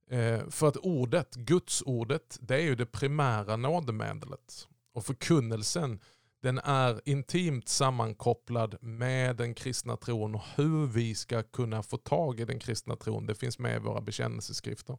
Eh, 0.09 0.49
för 0.49 0.67
att 0.67 0.77
ordet, 0.77 1.35
gudsordet, 1.35 2.37
det 2.41 2.55
är 2.55 2.61
ju 2.61 2.75
det 2.75 2.85
primära 2.85 3.55
nådemedlet. 3.55 4.67
Och 4.93 5.05
förkunnelsen 5.05 5.99
den 6.41 6.57
är 6.57 7.01
intimt 7.05 7.67
sammankopplad 7.67 8.75
med 8.81 9.35
den 9.35 9.53
kristna 9.53 9.97
tron 9.97 10.35
och 10.35 10.43
hur 10.55 10.87
vi 10.87 11.15
ska 11.15 11.43
kunna 11.43 11.83
få 11.83 11.97
tag 11.97 12.39
i 12.39 12.45
den 12.45 12.59
kristna 12.59 12.95
tron. 12.95 13.25
Det 13.25 13.35
finns 13.35 13.59
med 13.59 13.75
i 13.75 13.79
våra 13.79 14.01
bekännelseskrifter. 14.01 14.97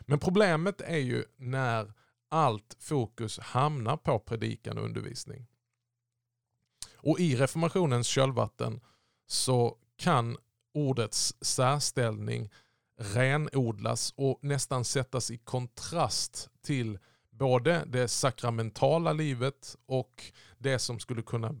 Men 0.00 0.18
problemet 0.18 0.80
är 0.80 0.98
ju 0.98 1.24
när 1.36 1.92
allt 2.28 2.76
fokus 2.78 3.38
hamnar 3.38 3.96
på 3.96 4.18
predikan 4.18 4.78
och 4.78 4.84
undervisning. 4.84 5.46
Och 6.96 7.20
i 7.20 7.36
reformationens 7.36 8.06
kölvatten 8.06 8.80
så 9.26 9.78
kan 9.96 10.36
ordets 10.74 11.34
särställning 11.40 12.50
renodlas 12.96 14.12
och 14.16 14.38
nästan 14.42 14.84
sättas 14.84 15.30
i 15.30 15.38
kontrast 15.38 16.50
till 16.62 16.98
både 17.30 17.84
det 17.86 18.08
sakramentala 18.08 19.12
livet 19.12 19.76
och 19.86 20.32
det 20.58 20.78
som 20.78 21.00
skulle 21.00 21.22
kunna 21.22 21.54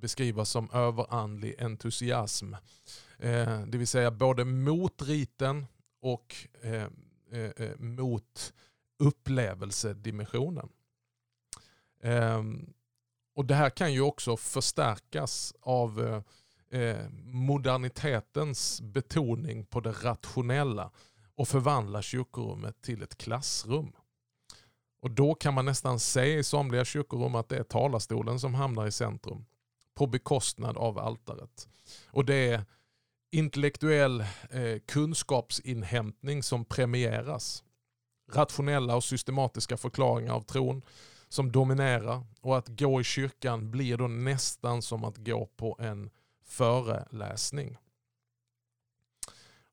beskrivas 0.00 0.50
som 0.50 0.70
överandlig 0.70 1.62
entusiasm. 1.62 2.54
Eh, 3.18 3.60
det 3.66 3.78
vill 3.78 3.86
säga 3.86 4.10
både 4.10 4.44
mot 4.44 5.02
riten 5.02 5.66
och 6.00 6.34
eh, 6.62 6.86
eh, 7.32 7.50
eh 7.56 7.78
mot 7.78 8.52
upplevelsedimensionen. 8.98 10.68
Ehm, 12.02 12.72
och 13.34 13.44
Det 13.44 13.54
här 13.54 13.70
kan 13.70 13.92
ju 13.92 14.00
också 14.00 14.36
förstärkas 14.36 15.54
av 15.60 16.06
eh, 16.06 16.22
eh, 16.70 17.08
modernitetens 17.24 18.80
betoning 18.80 19.66
på 19.66 19.80
det 19.80 19.92
rationella 19.92 20.90
och 21.34 21.48
förvandla 21.48 22.02
kyrkorummet 22.02 22.82
till 22.82 23.02
ett 23.02 23.18
klassrum. 23.18 23.92
Och 25.00 25.10
Då 25.10 25.34
kan 25.34 25.54
man 25.54 25.64
nästan 25.64 26.00
se 26.00 26.38
i 26.38 26.44
somliga 26.44 26.84
kyrkorum 26.84 27.34
att 27.34 27.48
det 27.48 27.56
är 27.56 27.62
talarstolen 27.62 28.40
som 28.40 28.54
hamnar 28.54 28.86
i 28.86 28.92
centrum 28.92 29.44
på 29.94 30.06
bekostnad 30.06 30.76
av 30.76 30.98
altaret. 30.98 31.68
Och 32.06 32.24
det 32.24 32.34
är 32.34 32.64
intellektuell 33.30 34.20
eh, 34.50 34.78
kunskapsinhämtning 34.86 36.42
som 36.42 36.64
premieras. 36.64 37.64
Rationella 38.32 38.96
och 38.96 39.04
systematiska 39.04 39.76
förklaringar 39.76 40.34
av 40.34 40.40
tron 40.40 40.82
som 41.28 41.52
dominerar 41.52 42.22
och 42.40 42.58
att 42.58 42.68
gå 42.68 43.00
i 43.00 43.04
kyrkan 43.04 43.70
blir 43.70 43.96
då 43.96 44.08
nästan 44.08 44.82
som 44.82 45.04
att 45.04 45.16
gå 45.16 45.46
på 45.56 45.76
en 45.78 46.10
föreläsning. 46.48 47.78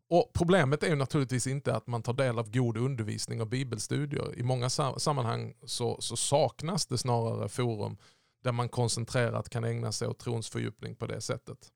Och 0.10 0.32
Problemet 0.34 0.84
är 0.84 0.88
ju 0.88 0.96
naturligtvis 0.96 1.48
inte 1.48 1.76
att 1.76 1.88
man 1.88 2.02
tar 2.02 2.14
del 2.14 2.40
av 2.40 2.52
god 2.52 2.78
undervisning 2.78 3.42
och 3.42 3.48
bibelstudier. 3.48 4.40
I 4.40 4.44
många 4.44 4.70
sammanhang 4.70 5.54
så, 5.64 6.02
så 6.02 6.16
saknas 6.16 6.86
det 6.86 6.98
snarare 6.98 7.50
forum 7.50 7.98
där 8.44 8.52
man 8.52 8.70
koncentrerat 8.70 9.50
kan 9.50 9.64
ägna 9.64 9.92
sig 9.92 10.08
åt 10.08 10.20
trons 10.20 10.50
fördjupning 10.50 10.96
på 10.96 11.08
det 11.08 11.22
sättet. 11.22 11.72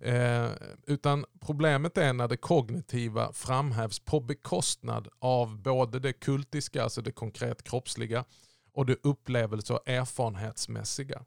Eh, 0.00 0.48
utan 0.86 1.24
problemet 1.40 1.98
är 1.98 2.12
när 2.12 2.28
det 2.28 2.36
kognitiva 2.36 3.32
framhävs 3.32 4.00
på 4.00 4.20
bekostnad 4.20 5.08
av 5.18 5.58
både 5.58 5.98
det 5.98 6.12
kultiska, 6.12 6.82
alltså 6.82 7.02
det 7.02 7.12
konkret 7.12 7.62
kroppsliga, 7.62 8.24
och 8.72 8.86
det 8.86 8.96
upplevelse 9.02 9.72
och 9.72 9.88
erfarenhetsmässiga. 9.88 11.24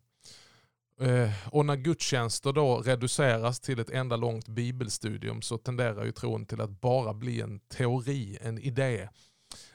Eh, 0.99 1.31
och 1.49 1.65
när 1.65 1.75
gudstjänster 1.75 2.53
då 2.53 2.81
reduceras 2.81 3.59
till 3.59 3.79
ett 3.79 3.89
enda 3.89 4.15
långt 4.15 4.47
bibelstudium 4.47 5.41
så 5.41 5.57
tenderar 5.57 6.05
ju 6.05 6.11
tron 6.11 6.45
till 6.45 6.61
att 6.61 6.81
bara 6.81 7.13
bli 7.13 7.41
en 7.41 7.59
teori, 7.59 8.37
en 8.41 8.59
idé. 8.59 9.09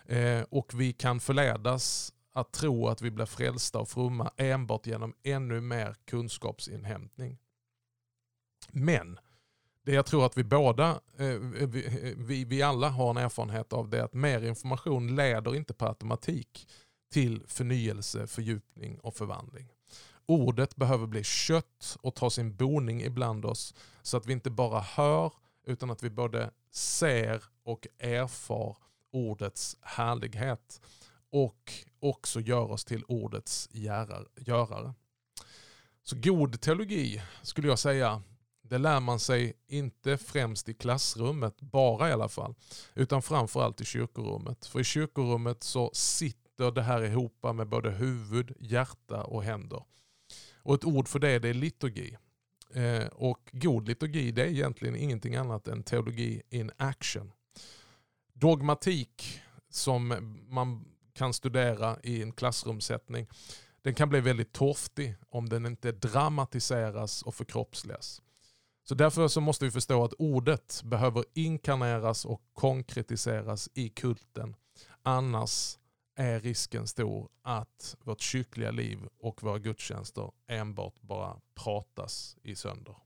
Eh, 0.07 0.43
och 0.51 0.73
vi 0.75 0.93
kan 0.93 1.21
förledas 1.21 2.13
att 2.33 2.53
tro 2.53 2.89
att 2.89 3.03
vi 3.03 3.11
blir 3.11 3.27
frälsta 3.27 3.79
och 3.79 3.89
fromma 3.89 4.31
enbart 4.37 4.87
genom 4.87 5.15
ännu 5.23 5.61
mer 5.61 5.95
kunskapsinhämtning. 6.05 7.39
Men 8.73 9.19
det 9.85 9.93
jag 9.93 10.07
tror 10.07 10.27
att 10.27 10.39
vi 10.39 10.45
båda, 10.45 11.01
eh, 11.19 11.39
vi, 12.17 12.45
vi 12.45 12.63
alla 12.63 12.89
har 12.89 13.11
en 13.11 13.17
erfarenhet 13.17 13.73
av 13.73 13.89
det 13.89 13.99
är 13.99 14.03
att 14.03 14.15
mer 14.15 14.45
information 14.45 15.17
leder 15.17 15.57
inte 15.57 15.75
per 15.75 15.87
automatik 15.87 16.69
till 17.13 17.43
förnyelse, 17.47 18.27
fördjupning 18.27 18.99
och 18.99 19.15
förvandling. 19.15 19.69
Ordet 20.31 20.77
behöver 20.77 21.07
bli 21.07 21.25
kött 21.25 21.97
och 22.01 22.15
ta 22.15 22.31
sin 22.31 22.57
boning 22.57 23.03
ibland 23.03 23.45
oss 23.45 23.75
så 24.03 24.17
att 24.17 24.27
vi 24.27 24.33
inte 24.33 24.51
bara 24.51 24.81
hör 24.81 25.33
utan 25.67 25.91
att 25.91 26.03
vi 26.03 26.11
både 26.11 26.51
ser 26.71 27.45
och 27.63 27.87
erfar 27.99 28.77
ordets 29.13 29.77
härlighet 29.81 30.81
och 31.31 31.73
också 32.01 32.41
gör 32.41 32.71
oss 32.71 32.85
till 32.85 33.05
ordets 33.05 33.69
görare. 33.73 34.95
Så 36.03 36.17
god 36.17 36.61
teologi 36.61 37.23
skulle 37.43 37.69
jag 37.69 37.79
säga, 37.79 38.23
det 38.63 38.79
lär 38.79 39.01
man 39.01 39.21
sig 39.21 39.53
inte 39.67 40.19
främst 40.19 40.69
i 40.69 40.75
klassrummet, 40.75 41.61
bara 41.61 42.09
i 42.09 42.13
alla 42.13 42.29
fall, 42.29 42.55
utan 42.95 43.23
framförallt 43.23 43.81
i 43.81 43.85
kyrkorummet. 43.85 44.67
För 44.67 44.81
i 44.81 44.85
kyrkorummet 44.85 45.63
så 45.63 45.91
sitter 45.95 46.71
det 46.71 46.83
här 46.83 47.03
ihop 47.03 47.45
med 47.55 47.69
både 47.69 47.91
huvud, 47.91 48.57
hjärta 48.61 49.25
och 49.25 49.45
händer. 49.45 49.83
Och 50.63 50.75
ett 50.75 50.85
ord 50.85 51.09
för 51.09 51.19
det, 51.19 51.39
det 51.39 51.49
är 51.49 51.55
liturgi. 51.55 52.17
Eh, 52.75 53.07
och 53.07 53.51
god 53.53 53.89
liturgi 53.89 54.33
det 54.33 54.43
är 54.43 54.47
egentligen 54.47 54.97
ingenting 54.97 55.37
annat 55.37 55.69
än 55.69 55.83
teologi 55.83 56.43
in 56.51 56.71
action. 56.77 57.33
Dogmatik 58.33 59.41
som 59.71 60.09
man 60.49 60.85
kan 61.13 61.35
studera 61.35 61.97
i 62.03 62.23
en 62.23 62.33
klassrumssättning, 62.33 63.27
den 63.83 63.95
kan 63.95 64.09
bli 64.09 64.21
väldigt 64.21 64.53
torftig 64.53 65.17
om 65.29 65.49
den 65.49 65.67
inte 65.67 65.93
dramatiseras 65.93 67.23
och 67.23 67.35
förkroppsligas. 67.35 68.23
Så 68.89 68.95
därför 68.95 69.29
så 69.29 69.41
måste 69.41 69.65
vi 69.65 69.71
förstå 69.71 70.05
att 70.05 70.15
ordet 70.19 70.83
behöver 70.85 71.25
inkarneras 71.35 72.25
och 72.25 72.43
konkretiseras 72.53 73.69
i 73.75 73.89
kulten. 73.89 74.57
Annars 75.03 75.79
är 76.19 76.41
risken 76.41 76.87
stor 76.87 77.29
att 77.43 77.97
vårt 78.05 78.21
kyrkliga 78.21 78.71
liv 78.71 78.99
och 79.19 79.43
våra 79.43 79.59
gudstjänster 79.59 80.31
enbart 80.47 81.01
bara 81.01 81.41
pratas 81.55 82.37
i 82.43 82.55
sönder. 82.57 82.97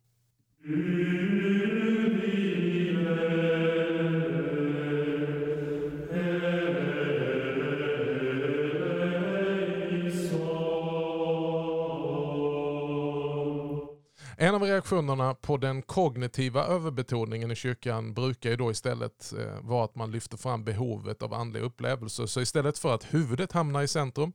Mm. 0.65 1.82
Reaktionerna 14.73 15.35
på 15.35 15.57
den 15.57 15.83
kognitiva 15.83 16.65
överbetoningen 16.65 17.51
i 17.51 17.55
kyrkan 17.55 18.15
brukar 18.15 18.51
ju 18.51 18.57
då 18.57 18.71
istället 18.71 19.33
eh, 19.39 19.61
vara 19.61 19.85
att 19.85 19.95
man 19.95 20.11
lyfter 20.11 20.37
fram 20.37 20.65
behovet 20.65 21.23
av 21.23 21.35
andliga 21.35 21.65
upplevelser. 21.65 22.27
Så 22.27 22.41
istället 22.41 22.79
för 22.79 22.95
att 22.95 23.15
huvudet 23.15 23.53
hamnar 23.53 23.83
i 23.83 23.89
centrum 23.89 24.33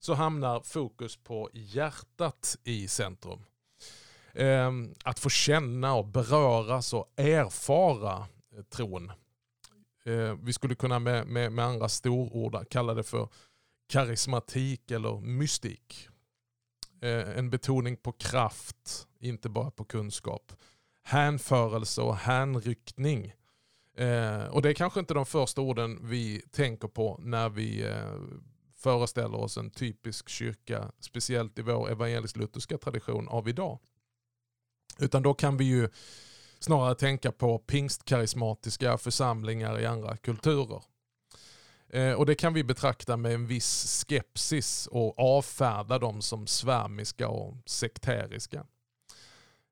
så 0.00 0.14
hamnar 0.14 0.60
fokus 0.60 1.16
på 1.16 1.50
hjärtat 1.52 2.56
i 2.64 2.88
centrum. 2.88 3.44
Ehm, 4.34 4.94
att 5.04 5.18
få 5.18 5.28
känna 5.28 5.94
och 5.94 6.06
beröras 6.06 6.92
och 6.92 7.12
erfara 7.16 8.26
eh, 8.56 8.62
tron. 8.62 9.12
Ehm, 10.04 10.44
vi 10.44 10.52
skulle 10.52 10.74
kunna 10.74 10.98
med, 10.98 11.26
med, 11.26 11.52
med 11.52 11.64
andra 11.64 11.88
storord 11.88 12.68
kalla 12.70 12.94
det 12.94 13.02
för 13.02 13.28
karismatik 13.88 14.90
eller 14.90 15.20
mystik. 15.20 16.08
Eh, 17.02 17.38
en 17.38 17.50
betoning 17.50 17.96
på 17.96 18.12
kraft, 18.12 19.08
inte 19.18 19.48
bara 19.48 19.70
på 19.70 19.84
kunskap. 19.84 20.52
Hänförelse 21.02 22.02
och 22.02 22.16
hänryckning. 22.16 23.32
Eh, 23.96 24.44
och 24.44 24.62
det 24.62 24.68
är 24.68 24.74
kanske 24.74 25.00
inte 25.00 25.14
de 25.14 25.26
första 25.26 25.60
orden 25.60 25.98
vi 26.02 26.42
tänker 26.50 26.88
på 26.88 27.20
när 27.22 27.48
vi 27.48 27.82
eh, 27.88 28.20
föreställer 28.76 29.38
oss 29.38 29.56
en 29.56 29.70
typisk 29.70 30.28
kyrka, 30.28 30.92
speciellt 31.00 31.58
i 31.58 31.62
vår 31.62 31.90
evangelisk-lutherska 31.90 32.78
tradition 32.78 33.28
av 33.28 33.48
idag. 33.48 33.78
Utan 34.98 35.22
då 35.22 35.34
kan 35.34 35.56
vi 35.56 35.64
ju 35.64 35.88
snarare 36.58 36.94
tänka 36.94 37.32
på 37.32 37.58
pingstkarismatiska 37.58 38.98
församlingar 38.98 39.80
i 39.80 39.86
andra 39.86 40.16
kulturer. 40.16 40.82
Eh, 41.92 42.12
och 42.12 42.26
Det 42.26 42.34
kan 42.34 42.54
vi 42.54 42.64
betrakta 42.64 43.16
med 43.16 43.34
en 43.34 43.46
viss 43.46 44.04
skepsis 44.08 44.86
och 44.86 45.18
avfärda 45.18 45.98
dem 45.98 46.22
som 46.22 46.46
svärmiska 46.46 47.28
och 47.28 47.56
sekteriska. 47.66 48.66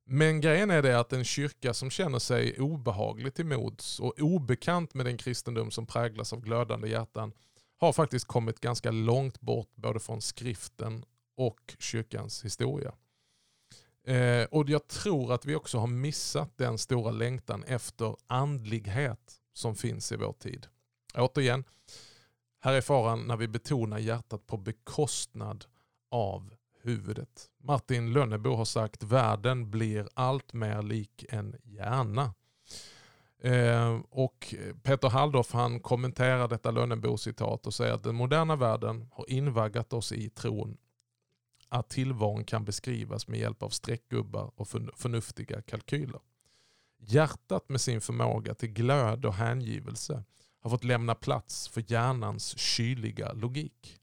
Men 0.05 0.41
grejen 0.41 0.71
är 0.71 0.83
det 0.83 1.01
att 1.01 1.13
en 1.13 1.25
kyrka 1.25 1.75
som 1.75 1.91
känner 1.91 2.19
sig 2.19 2.61
obehaglig 2.61 3.35
till 3.35 3.47
mods 3.47 4.01
och 4.01 4.21
obekant 4.21 4.95
med 4.95 5.07
den 5.07 5.17
kristendom 5.19 5.71
som 5.71 5.87
präglas 5.87 6.33
av 6.33 6.41
glödande 6.41 6.89
hjärtan 6.89 7.33
har 7.79 7.93
faktiskt 7.93 8.27
kommit 8.27 8.61
ganska 8.61 8.91
långt 8.91 9.41
bort 9.41 9.71
både 9.75 10.01
från 10.01 10.23
skriften 10.23 11.05
och 11.37 11.77
kyrkans 11.79 12.45
historia. 12.45 12.93
Eh, 14.07 14.45
och 14.45 14.71
Jag 14.71 14.89
tror 14.89 15.33
att 15.33 15.47
vi 15.47 15.55
också 15.55 15.79
har 15.79 15.87
missat 15.87 16.59
den 16.59 16.79
stora 16.79 17.11
längtan 17.11 17.65
efter 17.65 18.17
andlighet 18.27 19.41
som 19.53 19.75
finns 19.75 20.13
i 20.13 20.17
vår 20.17 20.33
tid. 20.33 20.67
Återigen, 21.15 21.65
här 22.61 22.73
är 22.73 22.81
faran 22.81 23.27
när 23.27 23.37
vi 23.37 23.49
betonar 23.49 23.99
hjärtat 23.99 24.47
på 24.47 24.57
bekostnad 24.57 25.65
av 26.11 26.55
huvudet. 26.83 27.51
Martin 27.59 28.13
Lönnebo 28.13 28.55
har 28.55 28.65
sagt 28.65 29.03
världen 29.03 29.71
blir 29.71 30.09
allt 30.15 30.53
mer 30.53 30.83
lik 30.83 31.25
en 31.29 31.57
hjärna. 31.63 32.35
Eh, 33.43 34.01
och 34.11 34.55
Peter 34.83 35.09
Halldorf 35.09 35.53
han 35.53 35.81
kommenterar 35.81 36.49
detta 36.49 36.71
Lönnebo-citat 36.71 37.67
och 37.67 37.75
säger 37.75 37.95
att 37.95 38.03
den 38.03 38.15
moderna 38.15 38.57
världen 38.57 39.09
har 39.13 39.31
invaggat 39.31 39.93
oss 39.93 40.13
i 40.13 40.31
tron 40.31 40.77
att 41.69 41.91
tillvaron 41.91 42.45
kan 42.45 42.65
beskrivas 42.65 43.29
med 43.29 43.41
hjälp 43.41 43.63
av 43.63 43.69
streckgubbar 43.69 44.51
och 44.57 44.69
förnuftiga 44.97 45.63
kalkyler. 45.63 46.21
Hjärtat 46.99 47.69
med 47.69 47.81
sin 47.81 48.01
förmåga 48.01 48.55
till 48.55 48.69
glöd 48.73 49.25
och 49.25 49.35
hängivelse 49.35 50.25
har 50.61 50.71
fått 50.71 50.85
lämna 50.85 51.15
plats 51.15 51.69
för 51.69 51.85
hjärnans 51.93 52.59
kyliga 52.59 53.33
logik. 53.33 54.01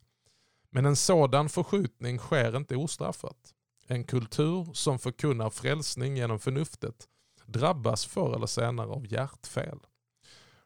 Men 0.69 0.85
en 0.85 0.95
sådan 0.95 1.49
förskjutning 1.49 2.19
sker 2.19 2.57
inte 2.57 2.75
ostraffat. 2.75 3.53
En 3.87 4.03
kultur 4.03 4.73
som 4.73 4.99
förkunnar 4.99 5.49
frälsning 5.49 6.17
genom 6.17 6.39
förnuftet 6.39 7.07
drabbas 7.45 8.05
förr 8.05 8.35
eller 8.35 8.47
senare 8.47 8.87
av 8.87 9.13
hjärtfel. 9.13 9.79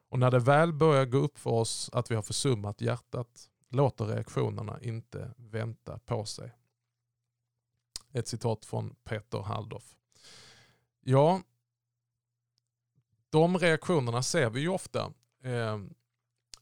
Och 0.09 0.19
när 0.19 0.31
det 0.31 0.39
väl 0.39 0.73
börjar 0.73 1.05
gå 1.05 1.17
upp 1.17 1.37
för 1.37 1.49
oss 1.49 1.89
att 1.93 2.11
vi 2.11 2.15
har 2.15 2.21
försummat 2.21 2.81
hjärtat 2.81 3.49
låter 3.69 4.05
reaktionerna 4.05 4.79
inte 4.81 5.33
vänta 5.37 5.99
på 5.99 6.25
sig. 6.25 6.55
Ett 8.11 8.27
citat 8.27 8.65
från 8.65 8.95
Peter 9.03 9.39
Halldorf. 9.39 9.95
Ja, 11.01 11.41
de 13.29 13.57
reaktionerna 13.57 14.23
ser 14.23 14.49
vi 14.49 14.59
ju 14.59 14.69
ofta 14.69 15.13
eh, 15.43 15.79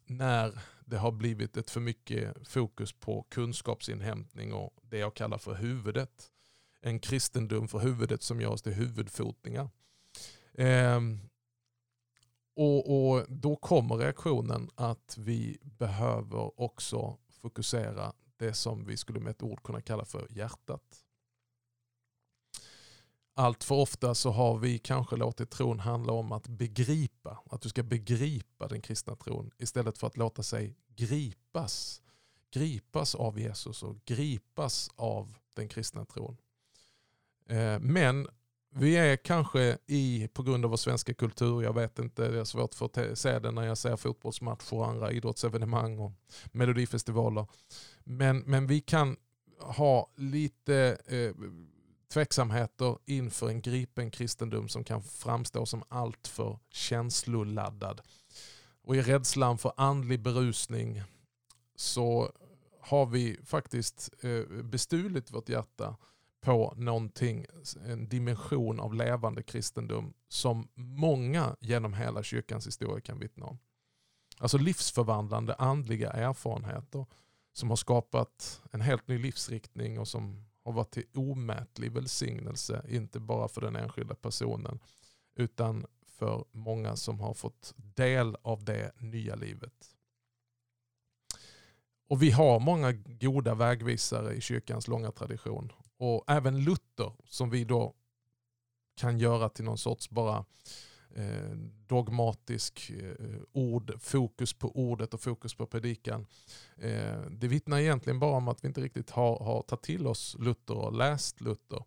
när 0.06 0.60
det 0.86 0.98
har 0.98 1.12
blivit 1.12 1.58
ett 1.58 1.70
för 1.70 1.80
mycket 1.80 2.48
fokus 2.48 2.94
på 2.94 3.24
kunskapsinhämtning 3.30 4.54
och 4.54 4.74
det 4.82 4.98
jag 4.98 5.13
kallar 5.13 5.38
för 5.38 5.54
huvudet. 5.56 6.32
En 6.82 7.00
kristendom 7.00 7.68
för 7.68 7.80
huvudet 7.80 8.24
som 8.24 8.42
gör 8.42 8.50
oss 8.50 8.62
till 8.62 8.74
huvudfotningar. 8.74 9.70
Eh, 10.54 11.02
och, 12.56 13.10
och 13.10 13.26
Då 13.30 13.56
kommer 13.56 13.96
reaktionen 13.96 14.70
att 14.76 15.16
vi 15.18 15.58
behöver 15.62 16.62
också 16.62 17.18
fokusera 17.42 18.13
det 18.38 18.54
som 18.54 18.86
vi 18.86 18.98
skulle 18.98 19.20
med 19.20 19.32
ett 19.32 19.44
ord 19.44 19.63
kunna 19.63 19.82
kalla 19.82 20.06
för 20.06 20.28
hjärtat. 20.30 21.07
Allt 23.39 23.63
för 23.63 23.76
ofta 23.76 24.15
så 24.15 24.32
har 24.32 24.58
vi 24.58 24.80
kanske 24.80 25.15
låtit 25.15 25.50
tron 25.50 25.80
handla 25.80 26.13
om 26.13 26.32
att 26.32 26.47
begripa, 26.47 27.39
att 27.45 27.62
du 27.62 27.69
ska 27.69 27.84
begripa 27.84 28.67
den 28.67 28.82
kristna 28.82 29.15
tron 29.15 29.52
istället 29.58 29.97
för 29.97 30.08
att 30.08 30.17
låta 30.17 30.43
sig 30.43 30.76
gripas. 30.95 32.02
Gripas 32.54 33.15
av 33.15 33.39
Jesus 33.39 33.84
och 33.84 34.06
gripas 34.06 34.89
av 34.95 35.34
den 35.56 35.67
kristna 35.67 36.06
tron. 36.06 36.38
Eh, 37.50 37.80
men 37.80 38.28
vi 38.76 38.95
är 38.95 39.15
kanske 39.15 39.78
i, 39.88 40.28
på 40.34 40.43
grund 40.43 40.65
av 40.65 40.71
vår 40.71 40.78
svenska 40.78 41.13
kultur, 41.13 41.63
jag 41.63 41.73
vet 41.73 42.00
inte, 42.00 42.28
det 42.28 42.39
är 42.39 42.45
svårt 42.45 42.73
för 42.73 42.86
att 42.86 43.19
se 43.19 43.39
det 43.39 43.52
när 43.52 43.63
jag 43.63 43.78
ser 43.78 43.95
fotbollsmatcher 43.95 44.73
och 44.73 44.88
andra 44.88 45.12
idrottsevenemang 45.12 46.00
och 46.00 46.12
melodifestivaler. 46.52 47.47
Men, 48.04 48.38
men 48.38 48.67
vi 48.67 48.82
kan 48.82 49.17
ha 49.60 50.12
lite 50.15 50.97
eh, 51.06 51.32
tveksamheter 52.13 52.98
inför 53.06 53.50
en 53.50 53.62
gripen 53.62 54.12
kristendom 54.12 54.70
som 54.70 54.84
kan 54.84 55.04
framstå 55.04 55.65
som 55.65 55.84
alltför 55.88 56.60
känsloladdad. 56.70 58.02
Och 58.84 58.96
i 58.96 59.02
rädslan 59.02 59.58
för 59.58 59.72
andlig 59.78 60.22
berusning 60.22 61.04
så 61.76 62.32
har 62.80 63.06
vi 63.06 63.39
faktiskt 63.43 64.10
eh, 64.22 64.63
bestulit 64.63 65.32
vårt 65.32 65.50
hjärta 65.50 65.98
på 66.41 66.74
någonting, 66.78 67.46
en 67.86 68.10
dimension 68.10 68.80
av 68.80 68.93
levande 68.93 69.43
kristendom 69.43 70.13
som 70.28 70.67
många 70.76 71.56
genom 71.60 71.93
hela 71.93 72.24
kyrkans 72.24 72.67
historia 72.67 73.02
kan 73.02 73.20
vittna 73.20 73.46
om. 73.46 73.60
Alltså 74.39 74.58
livsförvandlande 74.58 75.54
andliga 75.54 76.12
erfarenheter 76.12 77.06
som 77.54 77.70
har 77.70 77.76
skapat 77.76 78.62
en 78.72 78.82
helt 78.82 79.08
ny 79.08 79.17
livsriktning 79.17 80.00
och 80.00 80.08
som 80.08 80.46
har 80.67 80.73
varit 80.73 80.91
till 80.91 81.08
omätlig 81.13 81.91
välsignelse, 81.91 82.86
inte 82.89 83.19
bara 83.19 83.47
för 83.47 83.62
den 83.62 83.75
enskilda 83.75 84.15
personen 84.15 84.80
utan 85.36 85.86
för 86.06 86.45
många 86.51 86.95
som 86.95 87.19
har 87.19 87.34
fått 87.34 87.73
del 87.77 88.38
av 88.41 88.63
det 88.63 88.91
nya 88.97 89.36
livet. 89.36 89.95
Och 92.10 92.23
Vi 92.23 92.32
har 92.32 92.60
många 92.60 92.91
goda 92.91 93.56
vägvisare 93.56 94.34
i 94.34 94.41
kyrkans 94.41 94.88
långa 94.88 95.12
tradition. 95.12 95.71
Och 95.97 96.23
även 96.27 96.63
Luther 96.63 97.13
som 97.25 97.49
vi 97.49 97.63
då 97.63 97.93
kan 98.95 99.19
göra 99.19 99.49
till 99.49 99.65
någon 99.65 99.77
sorts 99.77 100.10
bara 100.10 100.38
eh, 100.38 100.43
Eh, 101.15 101.52
dogmatisk 101.88 102.89
eh, 102.89 103.41
ord, 103.52 103.93
fokus 104.00 104.54
på 104.54 104.72
ordet 104.78 105.13
och 105.13 105.22
fokus 105.22 105.56
på 105.56 105.65
predikan. 105.65 106.26
Eh, 106.78 107.22
det 107.30 107.48
vittnar 107.48 107.80
egentligen 107.80 108.20
bara 108.20 108.38
om 108.38 108.48
att 108.48 108.63
vi 108.63 108.67
inte 108.67 108.82
riktigt 108.82 109.10
har, 109.10 109.39
har 109.39 109.62
tagit 109.62 109.84
till 109.84 110.08
oss 110.08 110.36
Luther 110.39 110.78
och 110.78 110.93
läst 110.93 111.41
Luther. 111.41 111.84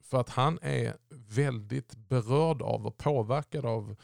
För 0.00 0.20
att 0.20 0.28
han 0.28 0.58
är 0.62 0.96
väldigt 1.10 1.96
berörd 1.96 2.62
av 2.62 2.86
och 2.86 2.98
påverkad 2.98 3.64
av 3.64 3.96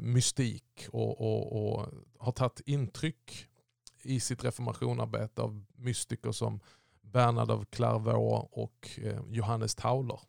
mystik 0.00 0.86
och, 0.90 1.20
och, 1.20 1.72
och 1.76 1.86
har 2.18 2.32
tagit 2.32 2.60
intryck 2.66 3.46
i 4.02 4.20
sitt 4.20 4.44
reformationarbete 4.44 5.42
av 5.42 5.64
mystiker 5.76 6.32
som 6.32 6.60
Bernard 7.00 7.50
av 7.50 7.64
Clairvaux 7.64 8.48
och 8.52 8.88
Johannes 9.28 9.74
Tauler 9.74 10.20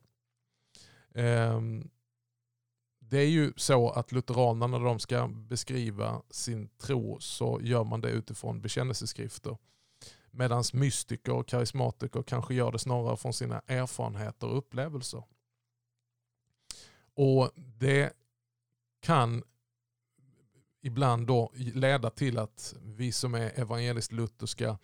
det 3.10 3.18
är 3.18 3.28
ju 3.28 3.54
så 3.56 3.90
att 3.90 4.12
lutheranerna 4.12 4.78
när 4.78 4.86
de 4.86 5.00
ska 5.00 5.28
beskriva 5.28 6.22
sin 6.30 6.68
tro 6.68 7.20
så 7.20 7.60
gör 7.62 7.84
man 7.84 8.02
det 8.02 8.10
utifrån 8.10 8.62
bekännelseskrifter. 8.62 9.58
Medan 10.32 10.64
mystiker 10.74 11.34
och 11.34 11.48
karismatiker 11.48 12.24
kanske 12.24 12.54
gör 12.54 12.72
det 12.72 12.80
snarare 12.80 13.18
från 13.18 13.34
sina 13.34 13.62
erfarenheter 13.68 14.48
och 14.48 14.58
upplevelser. 14.58 15.24
Och 17.14 17.52
Det 17.56 18.14
kan 19.02 19.44
ibland 20.82 21.28
då 21.28 21.52
leda 21.56 22.10
till 22.10 22.38
att 22.38 22.76
vi 22.82 23.12
som 23.12 23.36
är 23.36 23.60
evangeliskt 23.60 24.12
lutherska 24.12 24.78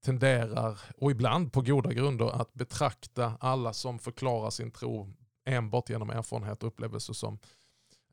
tenderar, 0.00 0.80
och 0.96 1.10
ibland 1.10 1.52
på 1.52 1.62
goda 1.62 1.92
grunder, 1.92 2.40
att 2.40 2.54
betrakta 2.54 3.36
alla 3.40 3.72
som 3.72 3.98
förklarar 3.98 4.50
sin 4.50 4.70
tro 4.70 5.12
enbart 5.50 5.90
genom 5.90 6.10
erfarenhet 6.10 6.62
och 6.62 6.68
upplevelser 6.68 7.12
som 7.12 7.38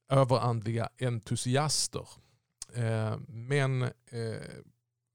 överandliga 0.09 0.89
entusiaster. 0.99 2.07
Men 3.27 3.89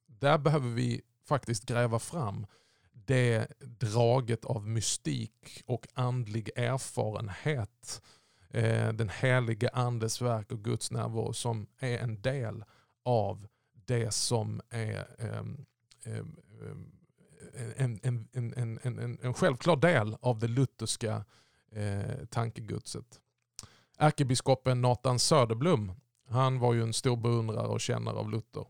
där 0.07 0.39
behöver 0.39 0.69
vi 0.69 1.03
faktiskt 1.29 1.67
gräva 1.67 1.99
fram 1.99 2.47
det 2.93 3.47
draget 3.61 4.45
av 4.45 4.69
mystik 4.69 5.63
och 5.67 5.87
andlig 5.95 6.51
erfarenhet. 6.57 8.03
Den 8.95 9.09
helige 9.09 9.69
andes 9.69 10.23
verk 10.23 10.53
och 10.53 10.65
Guds 10.65 10.91
närvaro 10.91 11.33
som 11.33 11.67
är 11.79 11.99
en 11.99 12.23
del 12.23 12.65
av 13.05 13.49
det 13.73 14.15
som 14.15 14.61
är 14.71 15.07
en, 17.77 18.01
en, 18.03 18.29
en, 18.33 18.79
en, 18.83 19.19
en 19.23 19.35
självklar 19.35 19.77
del 19.77 20.17
av 20.21 20.39
det 20.39 20.49
lutherska 20.49 21.25
eh, 21.73 22.27
tankegudset. 22.31 23.21
Ärkebiskopen 23.99 24.83
Nathan 24.83 25.19
Söderblom 25.19 25.93
han 26.33 26.59
var 26.59 26.75
ju 26.75 26.83
en 26.83 26.93
stor 26.93 27.17
beundrare 27.17 27.67
och 27.67 27.81
kännare 27.81 28.17
av 28.17 28.31
Luther. 28.31 28.67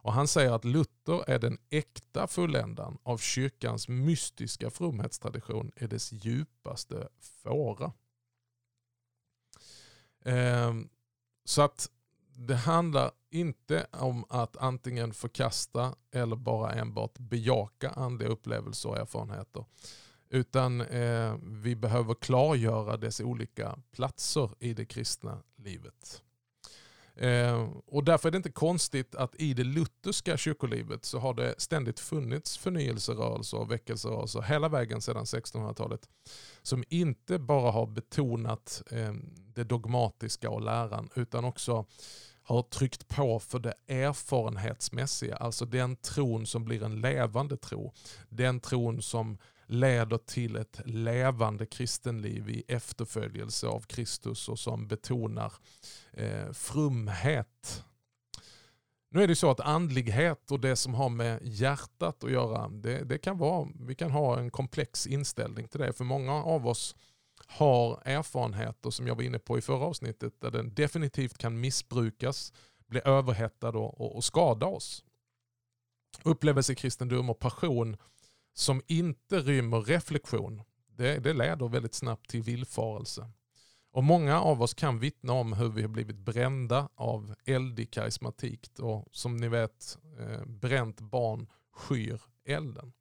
Och 0.00 0.12
Han 0.12 0.28
säger 0.28 0.52
att 0.52 0.64
Luther 0.64 1.30
är 1.30 1.38
den 1.38 1.58
äkta 1.70 2.26
fulländan 2.26 2.98
av 3.02 3.18
kyrkans 3.18 3.88
mystiska 3.88 4.70
fromhetstradition 4.70 5.72
i 5.76 5.86
dess 5.86 6.12
djupaste 6.12 7.08
fåra. 7.42 7.92
Eh, 10.24 10.74
så 11.44 11.62
att 11.62 11.90
det 12.36 12.56
handlar 12.56 13.10
inte 13.30 13.86
om 13.92 14.24
att 14.28 14.56
antingen 14.56 15.14
förkasta 15.14 15.94
eller 16.12 16.36
bara 16.36 16.72
enbart 16.72 17.18
bejaka 17.18 17.90
andliga 17.90 18.28
upplevelser 18.28 18.88
och 18.88 18.98
erfarenheter. 18.98 19.64
Utan 20.30 20.80
eh, 20.80 21.34
vi 21.42 21.76
behöver 21.76 22.14
klargöra 22.14 22.96
dess 22.96 23.20
olika 23.20 23.78
platser 23.92 24.50
i 24.58 24.74
det 24.74 24.84
kristna 24.84 25.42
livet. 25.56 26.22
Eh, 27.18 27.68
och 27.86 28.04
därför 28.04 28.28
är 28.28 28.30
det 28.30 28.36
inte 28.36 28.52
konstigt 28.52 29.14
att 29.14 29.34
i 29.34 29.54
det 29.54 29.64
lutherska 29.64 30.36
kyrkolivet 30.36 31.04
så 31.04 31.18
har 31.18 31.34
det 31.34 31.54
ständigt 31.58 32.00
funnits 32.00 32.58
förnyelserörelser 32.58 33.58
och 33.58 33.70
väckelserörelser 33.70 34.42
hela 34.42 34.68
vägen 34.68 35.00
sedan 35.00 35.24
1600-talet. 35.24 36.08
Som 36.62 36.84
inte 36.88 37.38
bara 37.38 37.70
har 37.70 37.86
betonat 37.86 38.82
eh, 38.90 39.12
det 39.54 39.64
dogmatiska 39.64 40.50
och 40.50 40.62
läran 40.62 41.10
utan 41.14 41.44
också 41.44 41.86
har 42.42 42.62
tryckt 42.62 43.08
på 43.08 43.38
för 43.38 43.58
det 43.58 43.74
erfarenhetsmässiga, 43.88 45.36
alltså 45.36 45.64
den 45.64 45.96
tron 45.96 46.46
som 46.46 46.64
blir 46.64 46.82
en 46.82 47.00
levande 47.00 47.56
tro. 47.56 47.92
Den 48.28 48.60
tron 48.60 49.02
som 49.02 49.38
leder 49.68 50.18
till 50.18 50.56
ett 50.56 50.80
levande 50.84 51.66
kristenliv 51.66 52.48
i 52.48 52.64
efterföljelse 52.68 53.66
av 53.66 53.80
Kristus 53.80 54.48
och 54.48 54.58
som 54.58 54.88
betonar 54.88 55.52
eh, 56.12 56.52
frumhet. 56.52 57.84
Nu 59.10 59.22
är 59.22 59.28
det 59.28 59.36
så 59.36 59.50
att 59.50 59.60
andlighet 59.60 60.50
och 60.50 60.60
det 60.60 60.76
som 60.76 60.94
har 60.94 61.08
med 61.08 61.38
hjärtat 61.42 62.24
att 62.24 62.30
göra, 62.30 62.68
det, 62.68 63.04
det 63.04 63.18
kan 63.18 63.38
vara, 63.38 63.68
vi 63.80 63.94
kan 63.94 64.10
ha 64.10 64.38
en 64.38 64.50
komplex 64.50 65.06
inställning 65.06 65.68
till 65.68 65.80
det. 65.80 65.92
För 65.92 66.04
många 66.04 66.32
av 66.32 66.66
oss 66.66 66.96
har 67.46 68.02
erfarenheter 68.04 68.90
som 68.90 69.06
jag 69.06 69.14
var 69.14 69.22
inne 69.22 69.38
på 69.38 69.58
i 69.58 69.60
förra 69.60 69.84
avsnittet 69.84 70.40
där 70.40 70.50
den 70.50 70.74
definitivt 70.74 71.38
kan 71.38 71.60
missbrukas, 71.60 72.52
bli 72.86 73.00
överhettad 73.04 73.68
och, 73.68 74.16
och 74.16 74.24
skada 74.24 74.66
oss. 74.66 75.04
Upplevelse, 76.22 76.74
kristendom 76.74 77.30
och 77.30 77.38
passion 77.38 77.96
som 78.58 78.82
inte 78.86 79.40
rymmer 79.40 79.80
reflektion, 79.80 80.62
det, 80.96 81.18
det 81.18 81.32
leder 81.32 81.68
väldigt 81.68 81.94
snabbt 81.94 82.30
till 82.30 82.42
villfarelse. 82.42 83.30
Och 83.92 84.04
Många 84.04 84.40
av 84.40 84.62
oss 84.62 84.74
kan 84.74 84.98
vittna 84.98 85.32
om 85.32 85.52
hur 85.52 85.68
vi 85.68 85.82
har 85.82 85.88
blivit 85.88 86.16
brända 86.16 86.88
av 86.94 87.34
eldig 87.44 87.90
karismatik. 87.90 88.70
Och 88.78 89.08
som 89.12 89.36
ni 89.36 89.48
vet, 89.48 89.98
eh, 90.18 90.44
bränt 90.46 91.00
barn 91.00 91.46
skyr 91.72 92.20
elden. 92.44 92.92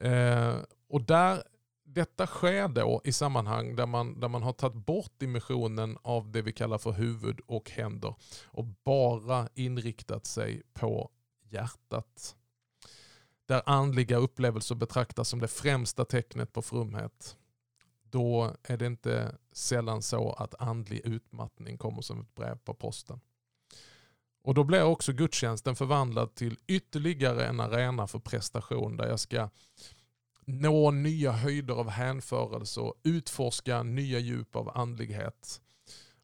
Eh, 0.00 0.56
Och 0.88 1.02
där, 1.02 1.42
detta 1.84 2.26
sker 2.26 2.68
då 2.68 3.00
i 3.04 3.12
sammanhang 3.12 3.76
där 3.76 3.86
man, 3.86 4.20
där 4.20 4.28
man 4.28 4.42
har 4.42 4.52
tagit 4.52 4.86
bort 4.86 5.12
dimensionen 5.18 5.98
av 6.02 6.32
det 6.32 6.42
vi 6.42 6.52
kallar 6.52 6.78
för 6.78 6.92
huvud 6.92 7.40
och 7.46 7.70
händer 7.70 8.14
och 8.46 8.64
bara 8.64 9.48
inriktat 9.54 10.26
sig 10.26 10.62
på 10.72 11.10
hjärtat. 11.50 12.36
Där 13.52 13.62
andliga 13.66 14.16
upplevelser 14.16 14.74
betraktas 14.74 15.28
som 15.28 15.40
det 15.40 15.48
främsta 15.48 16.04
tecknet 16.04 16.52
på 16.52 16.62
frumhet. 16.62 17.36
Då 18.02 18.56
är 18.62 18.76
det 18.76 18.86
inte 18.86 19.36
sällan 19.52 20.02
så 20.02 20.32
att 20.32 20.54
andlig 20.58 21.00
utmattning 21.04 21.78
kommer 21.78 22.02
som 22.02 22.20
ett 22.20 22.34
brev 22.34 22.56
på 22.56 22.74
posten. 22.74 23.20
Och 24.42 24.54
då 24.54 24.64
blir 24.64 24.82
också 24.82 25.12
gudstjänsten 25.12 25.76
förvandlad 25.76 26.34
till 26.34 26.58
ytterligare 26.66 27.46
en 27.46 27.60
arena 27.60 28.06
för 28.06 28.18
prestation 28.18 28.96
där 28.96 29.08
jag 29.08 29.20
ska 29.20 29.50
nå 30.44 30.90
nya 30.90 31.32
höjder 31.32 31.74
av 31.74 31.88
hänförelse 31.88 32.80
och 32.80 32.94
utforska 33.02 33.82
nya 33.82 34.18
djup 34.18 34.56
av 34.56 34.76
andlighet. 34.78 35.60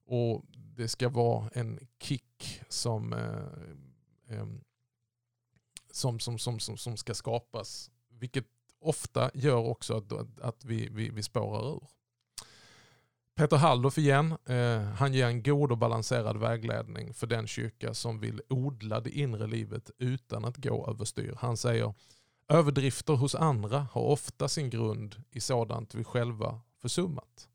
Och 0.06 0.44
Det 0.76 0.88
ska 0.88 1.08
vara 1.08 1.50
en 1.52 1.78
kick 2.00 2.60
som, 2.68 3.12
eh, 3.12 4.38
eh, 4.38 4.46
som, 5.98 6.20
som, 6.20 6.38
som, 6.38 6.60
som, 6.60 6.76
som 6.76 6.96
ska 6.96 7.14
skapas. 7.14 7.90
Vilket 8.08 8.46
ofta 8.80 9.30
gör 9.34 9.56
också 9.56 9.96
att, 9.96 10.40
att 10.40 10.64
vi, 10.64 10.88
vi, 10.92 11.10
vi 11.10 11.22
spårar 11.22 11.72
ur. 11.72 11.82
Peter 13.34 13.56
Halldorf 13.56 13.98
igen, 13.98 14.36
eh, 14.46 14.80
han 14.80 15.14
ger 15.14 15.26
en 15.26 15.42
god 15.42 15.72
och 15.72 15.78
balanserad 15.78 16.36
vägledning 16.36 17.14
för 17.14 17.26
den 17.26 17.46
kyrka 17.46 17.94
som 17.94 18.20
vill 18.20 18.42
odla 18.48 19.00
det 19.00 19.10
inre 19.10 19.46
livet 19.46 19.90
utan 19.98 20.44
att 20.44 20.56
gå 20.56 20.90
överstyr. 20.90 21.34
Han 21.40 21.56
säger 21.56 21.94
överdrifter 22.48 23.14
hos 23.14 23.34
andra 23.34 23.86
har 23.92 24.02
ofta 24.02 24.48
sin 24.48 24.70
grund 24.70 25.22
i 25.30 25.40
sådant 25.40 25.94
vi 25.94 26.04
själva 26.04 26.60
försummat. 26.82 27.48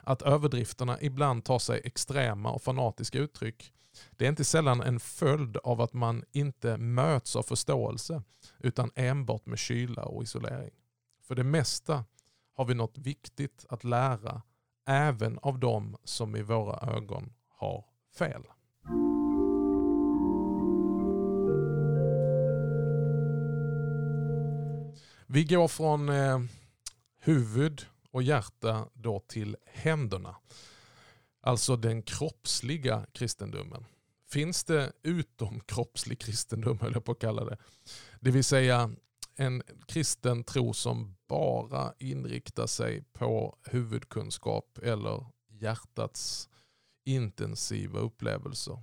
Att 0.00 0.22
överdrifterna 0.22 1.00
ibland 1.00 1.44
tar 1.44 1.58
sig 1.58 1.80
extrema 1.84 2.50
och 2.50 2.62
fanatiska 2.62 3.18
uttryck 3.18 3.72
det 4.10 4.24
är 4.24 4.28
inte 4.28 4.44
sällan 4.44 4.80
en 4.80 5.00
följd 5.00 5.56
av 5.56 5.80
att 5.80 5.92
man 5.92 6.24
inte 6.32 6.76
möts 6.76 7.36
av 7.36 7.42
förståelse 7.42 8.22
utan 8.58 8.90
enbart 8.94 9.46
med 9.46 9.58
kyla 9.58 10.02
och 10.02 10.22
isolering. 10.22 10.74
För 11.22 11.34
det 11.34 11.44
mesta 11.44 12.04
har 12.54 12.64
vi 12.64 12.74
något 12.74 12.98
viktigt 12.98 13.66
att 13.68 13.84
lära 13.84 14.42
även 14.86 15.38
av 15.38 15.58
dem 15.58 15.96
som 16.04 16.36
i 16.36 16.42
våra 16.42 16.96
ögon 16.96 17.32
har 17.48 17.84
fel. 18.18 18.42
Vi 25.26 25.44
går 25.44 25.68
från 25.68 26.08
eh, 26.08 26.40
huvud 27.18 27.86
och 28.10 28.22
hjärta 28.22 28.86
då 28.94 29.20
till 29.20 29.56
händerna. 29.66 30.36
Alltså 31.40 31.76
den 31.76 32.02
kroppsliga 32.02 33.06
kristendomen. 33.12 33.84
Finns 34.30 34.64
det 34.64 34.92
utomkroppslig 35.02 36.20
kristendom, 36.20 36.78
höll 36.78 36.92
jag 36.92 37.04
på 37.04 37.12
att 37.12 37.18
kalla 37.18 37.44
det. 37.44 37.56
Det 38.20 38.30
vill 38.30 38.44
säga 38.44 38.90
en 39.36 39.62
kristen 39.86 40.44
tro 40.44 40.72
som 40.72 41.16
bara 41.28 41.94
inriktar 41.98 42.66
sig 42.66 43.04
på 43.12 43.56
huvudkunskap 43.64 44.78
eller 44.82 45.26
hjärtats 45.48 46.48
intensiva 47.04 47.98
upplevelser. 47.98 48.82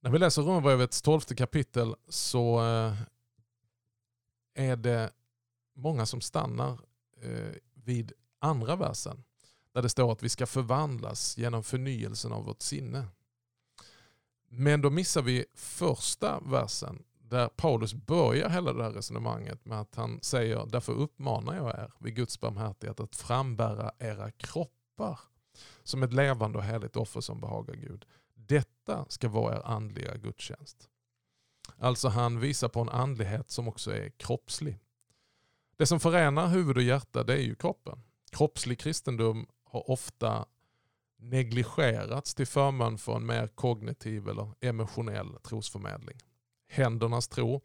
När 0.00 0.10
vi 0.10 0.18
läser 0.18 0.42
Romarbrevets 0.42 1.02
tolfte 1.02 1.34
kapitel 1.34 1.94
så 2.08 2.60
eh, 2.60 2.94
är 4.54 4.76
det 4.76 5.10
många 5.74 6.06
som 6.06 6.20
stannar 6.20 6.80
eh, 7.22 7.54
vid 7.74 8.12
andra 8.38 8.76
versen. 8.76 9.24
Där 9.72 9.82
det 9.82 9.88
står 9.88 10.12
att 10.12 10.22
vi 10.22 10.28
ska 10.28 10.46
förvandlas 10.46 11.38
genom 11.38 11.62
förnyelsen 11.62 12.32
av 12.32 12.44
vårt 12.44 12.62
sinne. 12.62 13.06
Men 14.48 14.80
då 14.80 14.90
missar 14.90 15.22
vi 15.22 15.44
första 15.54 16.40
versen 16.40 17.02
där 17.30 17.48
Paulus 17.48 17.94
börjar 17.94 18.48
hela 18.48 18.72
det 18.72 18.82
här 18.82 18.90
resonemanget 18.90 19.64
med 19.64 19.80
att 19.80 19.94
han 19.94 20.18
säger 20.22 20.66
därför 20.66 20.92
uppmanar 20.92 21.56
jag 21.56 21.68
er 21.68 21.92
vid 21.98 22.14
Guds 22.16 22.40
barmhärtighet 22.40 23.00
att 23.00 23.16
frambära 23.16 23.92
era 23.98 24.30
kroppar 24.30 25.20
som 25.82 26.02
ett 26.02 26.12
levande 26.12 26.58
och 26.58 26.64
heligt 26.64 26.96
offer 26.96 27.20
som 27.20 27.40
behagar 27.40 27.74
Gud. 27.74 28.06
Detta 28.34 29.04
ska 29.08 29.28
vara 29.28 29.56
er 29.56 29.62
andliga 29.64 30.16
gudstjänst. 30.16 30.88
Alltså 31.78 32.08
han 32.08 32.40
visar 32.40 32.68
på 32.68 32.80
en 32.80 32.88
andlighet 32.88 33.50
som 33.50 33.68
också 33.68 33.94
är 33.94 34.08
kroppslig. 34.08 34.78
Det 35.76 35.86
som 35.86 36.00
förenar 36.00 36.46
huvud 36.46 36.76
och 36.76 36.82
hjärta 36.82 37.22
det 37.24 37.32
är 37.32 37.42
ju 37.42 37.54
kroppen. 37.54 38.02
Kroppslig 38.30 38.78
kristendom 38.78 39.46
har 39.70 39.90
ofta 39.90 40.46
negligerats 41.18 42.34
till 42.34 42.46
förmån 42.46 42.98
för 42.98 43.16
en 43.16 43.26
mer 43.26 43.46
kognitiv 43.46 44.28
eller 44.28 44.52
emotionell 44.60 45.36
trosförmedling. 45.42 46.18
Händernas 46.68 47.28
tro 47.28 47.60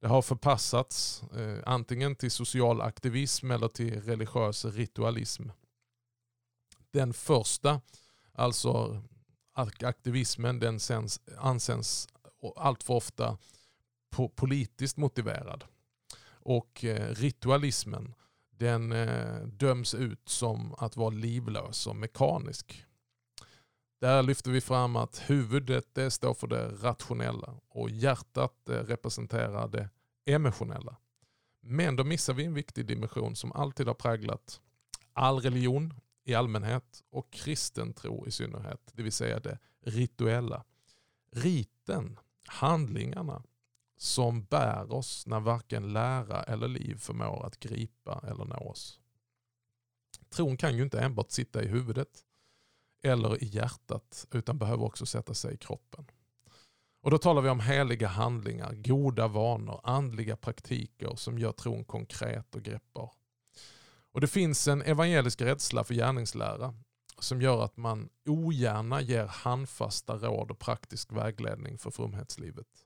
det 0.00 0.08
har 0.08 0.22
förpassats 0.22 1.22
eh, 1.22 1.58
antingen 1.66 2.16
till 2.16 2.30
social 2.30 2.80
aktivism 2.80 3.50
eller 3.50 3.68
till 3.68 4.02
religiös 4.02 4.64
ritualism. 4.64 5.48
Den 6.90 7.14
första, 7.14 7.80
alltså 8.32 9.02
aktivismen, 9.82 10.58
den 10.60 10.80
sens, 10.80 11.20
anses 11.38 12.08
allt 12.56 12.82
för 12.82 12.94
ofta 12.94 13.38
politiskt 14.34 14.96
motiverad. 14.96 15.64
Och 16.28 16.84
eh, 16.84 17.14
ritualismen 17.14 18.14
den 18.58 18.92
eh, 18.92 19.40
döms 19.46 19.94
ut 19.94 20.28
som 20.28 20.74
att 20.78 20.96
vara 20.96 21.10
livlös 21.10 21.86
och 21.86 21.96
mekanisk. 21.96 22.84
Där 24.00 24.22
lyfter 24.22 24.50
vi 24.50 24.60
fram 24.60 24.96
att 24.96 25.22
huvudet 25.26 25.86
det 25.92 26.10
står 26.10 26.34
för 26.34 26.46
det 26.46 26.68
rationella 26.68 27.54
och 27.68 27.90
hjärtat 27.90 28.68
eh, 28.68 28.72
representerar 28.72 29.68
det 29.68 29.88
emotionella. 30.26 30.96
Men 31.60 31.96
då 31.96 32.04
missar 32.04 32.34
vi 32.34 32.44
en 32.44 32.54
viktig 32.54 32.86
dimension 32.86 33.36
som 33.36 33.52
alltid 33.52 33.86
har 33.86 33.94
präglat 33.94 34.60
all 35.12 35.40
religion 35.40 35.94
i 36.24 36.34
allmänhet 36.34 37.04
och 37.10 37.32
kristen 37.32 37.92
tro 37.92 38.26
i 38.26 38.30
synnerhet. 38.30 38.80
Det 38.92 39.02
vill 39.02 39.12
säga 39.12 39.40
det 39.40 39.58
rituella. 39.80 40.64
Riten, 41.32 42.18
handlingarna, 42.46 43.42
som 43.96 44.44
bär 44.44 44.92
oss 44.92 45.26
när 45.26 45.40
varken 45.40 45.92
lära 45.92 46.42
eller 46.42 46.68
liv 46.68 46.98
förmår 46.98 47.46
att 47.46 47.60
gripa 47.60 48.24
eller 48.28 48.44
nå 48.44 48.56
oss. 48.56 49.00
Tron 50.28 50.56
kan 50.56 50.76
ju 50.76 50.82
inte 50.82 51.00
enbart 51.00 51.30
sitta 51.30 51.62
i 51.62 51.66
huvudet 51.66 52.24
eller 53.02 53.44
i 53.44 53.46
hjärtat 53.46 54.26
utan 54.32 54.58
behöver 54.58 54.84
också 54.84 55.06
sätta 55.06 55.34
sig 55.34 55.54
i 55.54 55.56
kroppen. 55.56 56.06
Och 57.02 57.10
Då 57.10 57.18
talar 57.18 57.42
vi 57.42 57.48
om 57.48 57.60
heliga 57.60 58.08
handlingar, 58.08 58.72
goda 58.74 59.28
vanor, 59.28 59.80
andliga 59.84 60.36
praktiker 60.36 61.14
som 61.16 61.38
gör 61.38 61.52
tron 61.52 61.84
konkret 61.84 62.54
och 62.54 62.62
greppbar. 62.62 63.12
Och 64.12 64.20
Det 64.20 64.26
finns 64.26 64.68
en 64.68 64.82
evangelisk 64.82 65.40
rädsla 65.40 65.84
för 65.84 65.94
gärningslära 65.94 66.74
som 67.18 67.42
gör 67.42 67.64
att 67.64 67.76
man 67.76 68.08
ogärna 68.26 69.00
ger 69.00 69.26
handfasta 69.26 70.16
råd 70.16 70.50
och 70.50 70.58
praktisk 70.58 71.12
vägledning 71.12 71.78
för 71.78 71.90
frumhetslivet. 71.90 72.85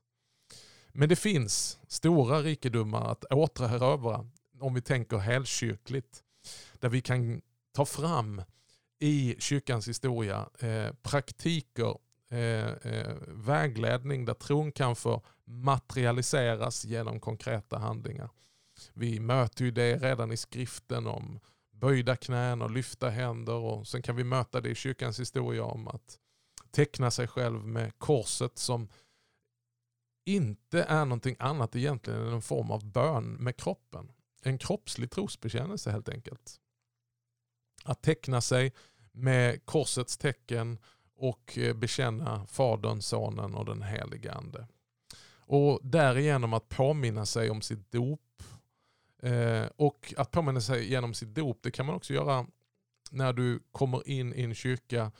Men 0.93 1.09
det 1.09 1.15
finns 1.15 1.79
stora 1.87 2.41
rikedomar 2.41 3.11
att 3.11 3.25
återerövra 3.25 4.25
om 4.59 4.73
vi 4.73 4.81
tänker 4.81 5.17
helkyrkligt. 5.17 6.23
Där 6.79 6.89
vi 6.89 7.01
kan 7.01 7.41
ta 7.73 7.85
fram 7.85 8.41
i 8.99 9.35
kyrkans 9.39 9.87
historia 9.87 10.49
eh, 10.59 10.93
praktiker, 11.01 11.97
eh, 12.29 12.69
eh, 12.69 13.15
vägledning 13.27 14.25
där 14.25 14.33
tron 14.33 14.71
kan 14.71 14.95
få 14.95 15.21
materialiseras 15.45 16.85
genom 16.85 17.19
konkreta 17.19 17.77
handlingar. 17.77 18.29
Vi 18.93 19.19
möter 19.19 19.65
ju 19.65 19.71
det 19.71 19.97
redan 19.97 20.31
i 20.31 20.37
skriften 20.37 21.07
om 21.07 21.39
böjda 21.71 22.15
knän 22.15 22.61
och 22.61 22.71
lyfta 22.71 23.09
händer 23.09 23.53
och 23.53 23.87
sen 23.87 24.01
kan 24.01 24.15
vi 24.15 24.23
möta 24.23 24.61
det 24.61 24.69
i 24.69 24.75
kyrkans 24.75 25.19
historia 25.19 25.63
om 25.63 25.87
att 25.87 26.17
teckna 26.71 27.11
sig 27.11 27.27
själv 27.27 27.67
med 27.67 27.91
korset 27.97 28.57
som 28.57 28.87
inte 30.25 30.83
är 30.83 31.05
någonting 31.05 31.35
annat 31.39 31.75
egentligen 31.75 32.21
än 32.21 32.33
en 32.33 32.41
form 32.41 32.71
av 32.71 32.85
bön 32.85 33.23
med 33.23 33.57
kroppen. 33.57 34.11
En 34.43 34.57
kroppslig 34.57 35.11
trosbekännelse 35.11 35.91
helt 35.91 36.09
enkelt. 36.09 36.59
Att 37.83 38.01
teckna 38.01 38.41
sig 38.41 38.73
med 39.11 39.65
korsets 39.65 40.17
tecken 40.17 40.79
och 41.15 41.57
eh, 41.57 41.75
bekänna 41.75 42.45
Fadern, 42.45 43.01
Sonen 43.01 43.55
och 43.55 43.65
den 43.65 43.81
helige 43.81 44.33
Ande. 44.33 44.67
Och 45.35 45.79
därigenom 45.83 46.53
att 46.53 46.69
påminna 46.69 47.25
sig 47.25 47.49
om 47.49 47.61
sitt 47.61 47.91
dop. 47.91 48.43
Eh, 49.23 49.65
och 49.75 50.13
att 50.17 50.31
påminna 50.31 50.61
sig 50.61 50.89
genom 50.89 51.13
sitt 51.13 51.35
dop, 51.35 51.59
det 51.61 51.71
kan 51.71 51.85
man 51.85 51.95
också 51.95 52.13
göra 52.13 52.47
när 53.11 53.33
du 53.33 53.59
kommer 53.71 54.07
in 54.07 54.33
i 54.33 54.43
en 54.43 54.55
kyrka 54.55 55.11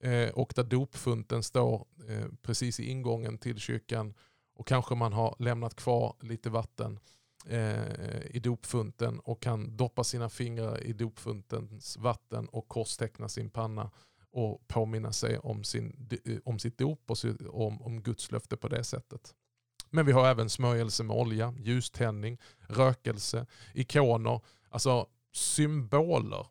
eh, 0.00 0.28
och 0.28 0.52
där 0.56 0.64
dopfunten 0.64 1.42
står 1.42 1.86
eh, 2.08 2.26
precis 2.42 2.80
i 2.80 2.90
ingången 2.90 3.38
till 3.38 3.58
kyrkan 3.58 4.14
och 4.60 4.66
kanske 4.66 4.94
man 4.94 5.12
har 5.12 5.36
lämnat 5.38 5.76
kvar 5.76 6.16
lite 6.20 6.50
vatten. 6.50 7.00
eh, 7.46 8.26
i 8.30 8.40
dopfunten 8.42 9.20
och 9.20 9.42
kan 9.42 9.76
doppa 9.76 10.04
sina 10.04 10.28
fingrar 10.28 10.82
i 10.82 10.92
dopfuntens 10.92 11.96
vatten 11.96 12.48
och 12.48 12.68
korsteckna 12.68 13.28
sin 13.28 13.50
panna 13.50 13.90
och 14.30 14.68
påminna 14.68 15.12
sig 15.12 15.38
om, 15.38 15.64
sin, 15.64 16.08
eh, 16.24 16.38
om 16.44 16.58
sitt 16.58 16.78
dop 16.78 17.10
och 17.10 17.16
om, 17.48 17.82
om 17.82 18.02
Guds 18.02 18.30
löfte 18.30 18.56
på 18.56 18.68
det 18.68 18.84
sättet. 18.84 19.34
Men 19.90 20.06
vi 20.06 20.12
har 20.12 20.28
även 20.28 20.50
smörjelse 20.50 21.04
med 21.04 21.16
olja, 21.16 21.54
ljuständning, 21.58 22.38
rökelse, 22.68 23.46
ikoner, 23.74 24.40
alltså 24.70 25.06
symboler 25.32 26.46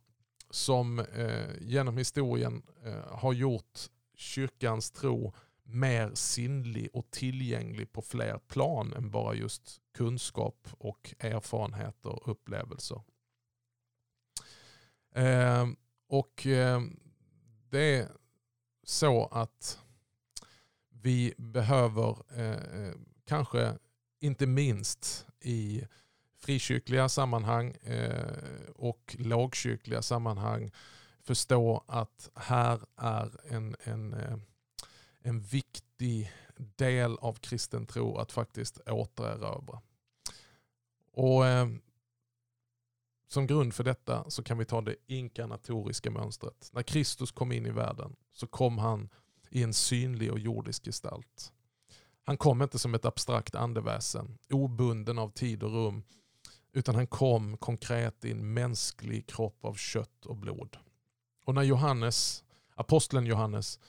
som 0.50 1.00
eh, 1.00 1.62
genom 1.62 1.98
historien 1.98 2.64
eh, 2.86 3.18
har 3.18 3.34
gjort 3.34 3.80
kyrkans 4.16 4.92
tro 4.92 5.34
mer 5.72 6.12
sinnlig 6.14 6.90
och 6.94 7.12
tillgänglig 7.12 7.92
på 7.92 8.02
fler 8.02 8.38
plan 8.48 8.94
än 8.94 9.12
bara 9.12 9.36
just 9.36 9.82
kunskap 9.94 10.68
och 10.78 11.16
erfarenheter 11.20 12.10
och 12.10 12.32
upplevelser. 12.32 13.02
Eh, 15.16 15.68
och 16.08 16.48
eh, 16.48 16.82
det 17.70 17.98
är 17.98 18.08
så 18.84 19.26
att 19.26 19.80
vi 20.90 21.34
behöver 21.38 22.18
eh, 22.36 22.84
eh, 22.84 22.94
kanske 23.26 23.78
inte 24.20 24.48
minst 24.48 25.26
i 25.42 25.84
frikyrkliga 26.38 27.10
sammanhang 27.10 27.72
eh, 27.72 28.34
och 28.76 29.16
lågkyrkliga 29.20 30.02
sammanhang 30.02 30.72
förstå 31.22 31.84
att 31.88 32.30
här 32.36 32.80
är 32.96 33.54
en, 33.54 33.76
en, 33.84 34.14
eh, 34.14 34.38
en 35.24 35.42
viktig 35.42 36.32
del 36.58 37.18
av 37.18 37.34
kristen 37.34 37.86
tro 37.86 38.18
att 38.18 38.32
faktiskt 38.32 38.80
återerövra. 38.90 39.82
Och 41.12 41.46
eh, 41.46 41.68
som 43.28 43.48
grund 43.48 43.74
för 43.74 43.84
detta 43.84 44.30
så 44.30 44.44
kan 44.44 44.58
vi 44.58 44.66
ta 44.66 44.82
det 44.82 44.96
inkarnatoriska 45.08 46.12
mönstret. 46.12 46.70
När 46.74 46.84
Kristus 46.84 47.32
kom 47.32 47.52
in 47.52 47.66
i 47.66 47.72
världen 47.72 48.16
så 48.34 48.48
kom 48.48 48.78
han 48.78 49.10
i 49.50 49.64
en 49.64 49.74
synlig 49.74 50.32
och 50.32 50.40
jordisk 50.40 50.86
gestalt. 50.86 51.54
Han 52.24 52.38
kom 52.38 52.62
inte 52.62 52.80
som 52.80 52.96
ett 52.96 53.06
abstrakt 53.06 53.56
andeväsen, 53.56 54.38
obunden 54.50 55.20
av 55.20 55.30
tid 55.30 55.64
och 55.64 55.72
rum, 55.72 56.04
utan 56.74 56.96
han 56.96 57.08
kom 57.08 57.58
konkret 57.58 58.26
i 58.26 58.32
en 58.32 58.54
mänsklig 58.54 59.28
kropp 59.28 59.66
av 59.66 59.74
kött 59.74 60.26
och 60.26 60.36
blod. 60.36 60.78
Och 61.46 61.56
när 61.56 61.64
Johannes, 61.64 62.44
aposteln 62.76 63.26
Johannes 63.26 63.80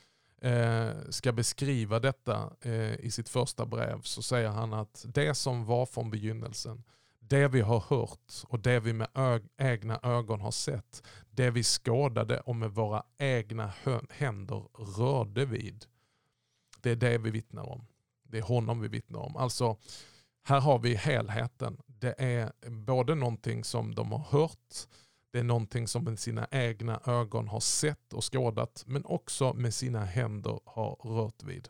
Eh, 0.42 0.90
ska 1.08 1.32
beskriva 1.32 1.98
detta 1.98 2.52
eh, 2.60 2.94
i 2.94 3.10
sitt 3.10 3.28
första 3.28 3.66
brev 3.66 4.00
så 4.02 4.22
säger 4.22 4.48
han 4.48 4.72
att 4.72 5.04
det 5.08 5.34
som 5.34 5.64
var 5.64 5.86
från 5.86 6.10
begynnelsen, 6.10 6.84
det 7.18 7.48
vi 7.48 7.60
har 7.60 7.80
hört 7.80 8.32
och 8.48 8.60
det 8.60 8.80
vi 8.80 8.92
med 8.92 9.08
egna 9.58 10.00
ögon 10.02 10.40
har 10.40 10.50
sett, 10.50 11.02
det 11.30 11.50
vi 11.50 11.62
skådade 11.62 12.40
och 12.40 12.56
med 12.56 12.70
våra 12.70 13.02
egna 13.18 13.72
händer 14.10 14.64
rörde 14.98 15.44
vid. 15.44 15.84
Det 16.80 16.90
är 16.90 16.96
det 16.96 17.18
vi 17.18 17.30
vittnar 17.30 17.68
om. 17.68 17.86
Det 18.22 18.38
är 18.38 18.42
honom 18.42 18.80
vi 18.80 18.88
vittnar 18.88 19.20
om. 19.20 19.36
Alltså, 19.36 19.76
här 20.42 20.60
har 20.60 20.78
vi 20.78 20.94
helheten. 20.94 21.80
Det 21.86 22.14
är 22.18 22.70
både 22.70 23.14
någonting 23.14 23.64
som 23.64 23.94
de 23.94 24.12
har 24.12 24.18
hört, 24.18 24.74
det 25.30 25.38
är 25.38 25.44
någonting 25.44 25.88
som 25.88 26.04
med 26.04 26.18
sina 26.18 26.46
egna 26.50 27.00
ögon 27.06 27.48
har 27.48 27.60
sett 27.60 28.12
och 28.12 28.32
skådat, 28.32 28.84
men 28.86 29.04
också 29.04 29.52
med 29.54 29.74
sina 29.74 30.04
händer 30.04 30.60
har 30.64 30.94
rört 30.94 31.42
vid. 31.42 31.68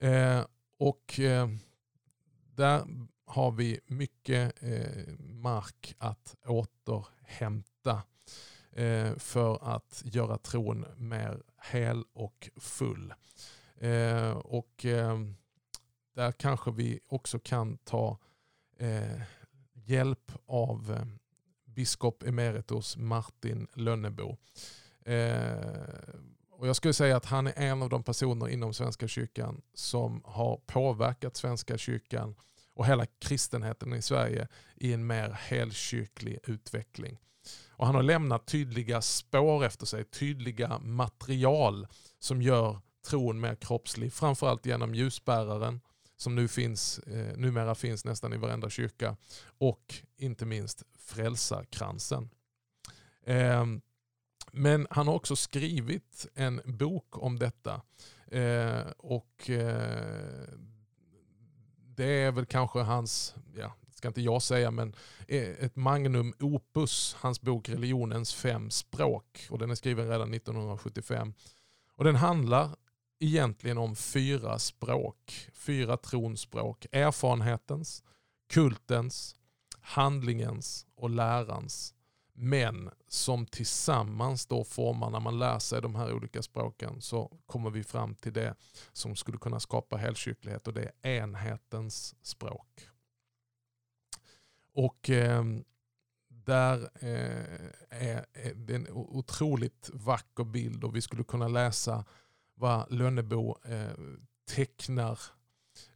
Eh, 0.00 0.44
och 0.78 1.20
eh, 1.20 1.48
där 2.54 2.84
har 3.24 3.50
vi 3.50 3.80
mycket 3.86 4.62
eh, 4.62 5.14
mark 5.18 5.94
att 5.98 6.36
återhämta 6.46 8.02
eh, 8.72 9.16
för 9.16 9.74
att 9.74 10.02
göra 10.04 10.38
tron 10.38 10.86
mer 10.96 11.42
hel 11.70 12.04
och 12.12 12.50
full. 12.56 13.14
Eh, 13.76 14.30
och 14.30 14.84
eh, 14.84 15.20
där 16.14 16.32
kanske 16.32 16.70
vi 16.70 17.00
också 17.06 17.38
kan 17.38 17.76
ta 17.76 18.18
eh, 18.78 19.22
hjälp 19.72 20.32
av 20.46 20.92
eh, 20.92 21.06
biskop 21.74 22.22
emeritus 22.22 22.96
Martin 22.96 23.66
Lönnebo. 23.74 24.36
Eh, 25.04 25.56
och 26.50 26.68
jag 26.68 26.76
skulle 26.76 26.94
säga 26.94 27.16
att 27.16 27.24
han 27.24 27.46
är 27.46 27.52
en 27.56 27.82
av 27.82 27.88
de 27.88 28.02
personer 28.02 28.48
inom 28.48 28.74
Svenska 28.74 29.08
kyrkan 29.08 29.62
som 29.74 30.22
har 30.24 30.56
påverkat 30.66 31.36
Svenska 31.36 31.78
kyrkan 31.78 32.34
och 32.74 32.86
hela 32.86 33.06
kristenheten 33.06 33.94
i 33.94 34.02
Sverige 34.02 34.48
i 34.76 34.92
en 34.92 35.06
mer 35.06 35.30
helkyrklig 35.30 36.38
utveckling. 36.44 37.18
Och 37.68 37.86
han 37.86 37.94
har 37.94 38.02
lämnat 38.02 38.46
tydliga 38.46 39.02
spår 39.02 39.64
efter 39.64 39.86
sig, 39.86 40.04
tydliga 40.04 40.78
material 40.78 41.86
som 42.18 42.42
gör 42.42 42.80
tron 43.06 43.40
mer 43.40 43.54
kroppslig. 43.54 44.12
Framförallt 44.12 44.66
genom 44.66 44.94
ljusbäraren 44.94 45.80
som 46.16 46.34
nu 46.34 46.48
finns, 46.48 46.98
eh, 46.98 47.36
numera 47.36 47.74
finns 47.74 48.04
nästan 48.04 48.32
i 48.32 48.36
varenda 48.36 48.70
kyrka. 48.70 49.16
Och 49.58 49.94
inte 50.16 50.46
minst 50.46 50.82
frälsarkransen. 51.04 52.30
Ehm, 53.26 53.80
men 54.52 54.86
han 54.90 55.06
har 55.06 55.14
också 55.14 55.36
skrivit 55.36 56.26
en 56.34 56.60
bok 56.64 57.18
om 57.18 57.38
detta. 57.38 57.82
Ehm, 58.30 58.86
och 58.98 59.50
eh, 59.50 60.48
det 61.96 62.22
är 62.22 62.32
väl 62.32 62.46
kanske 62.46 62.78
hans, 62.80 63.34
ja, 63.56 63.74
ska 63.94 64.08
inte 64.08 64.22
jag 64.22 64.42
säga, 64.42 64.70
men 64.70 64.94
eh, 65.28 65.50
ett 65.50 65.76
magnum 65.76 66.34
opus, 66.40 67.16
hans 67.18 67.40
bok 67.40 67.68
Religionens 67.68 68.34
fem 68.34 68.70
språk. 68.70 69.46
Och 69.50 69.58
den 69.58 69.70
är 69.70 69.74
skriven 69.74 70.08
redan 70.08 70.34
1975. 70.34 71.34
Och 71.96 72.04
den 72.04 72.16
handlar 72.16 72.70
egentligen 73.20 73.78
om 73.78 73.96
fyra 73.96 74.58
språk, 74.58 75.48
fyra 75.54 75.96
tronspråk. 75.96 76.86
Erfarenhetens, 76.92 78.04
kultens, 78.48 79.36
handlingens 79.82 80.86
och 80.94 81.10
lärans. 81.10 81.94
Men 82.34 82.90
som 83.08 83.46
tillsammans 83.46 84.46
då 84.46 84.64
formar, 84.64 85.10
när 85.10 85.20
man 85.20 85.38
lär 85.38 85.58
sig 85.58 85.82
de 85.82 85.94
här 85.94 86.12
olika 86.12 86.42
språken 86.42 87.00
så 87.00 87.38
kommer 87.46 87.70
vi 87.70 87.84
fram 87.84 88.14
till 88.14 88.32
det 88.32 88.54
som 88.92 89.16
skulle 89.16 89.38
kunna 89.38 89.60
skapa 89.60 89.96
helkyrklighet 89.96 90.68
och 90.68 90.74
det 90.74 90.92
är 91.02 91.10
enhetens 91.10 92.14
språk. 92.22 92.88
Och 94.74 95.10
eh, 95.10 95.44
där 96.28 96.88
eh, 96.94 97.70
är 97.88 98.24
det 98.54 98.74
en 98.74 98.86
otroligt 98.90 99.90
vacker 99.92 100.44
bild 100.44 100.84
och 100.84 100.96
vi 100.96 101.00
skulle 101.00 101.24
kunna 101.24 101.48
läsa 101.48 102.04
vad 102.54 102.92
Lönnebo 102.92 103.58
eh, 103.64 103.92
tecknar 104.50 105.20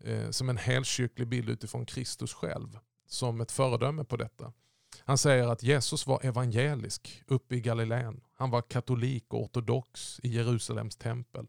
eh, 0.01 0.31
som 0.31 0.49
en 0.49 0.57
helkyrklig 0.57 1.29
bild 1.29 1.51
utifrån 1.51 1.87
Kristus 1.87 2.35
själv 2.35 2.79
som 3.07 3.41
ett 3.41 3.53
föredöme 3.53 4.05
på 4.05 4.17
detta. 4.17 4.53
Han 5.01 5.19
säger 5.19 5.49
att 5.49 5.63
Jesus 5.63 6.07
var 6.07 6.27
evangelisk 6.27 7.23
uppe 7.27 7.57
i 7.57 7.61
Galileen. 7.61 8.21
Han 8.35 8.51
var 8.51 8.63
katolik 8.63 9.25
och 9.29 9.43
ortodox 9.43 10.21
i 10.23 10.29
Jerusalems 10.29 10.97
tempel. 10.97 11.47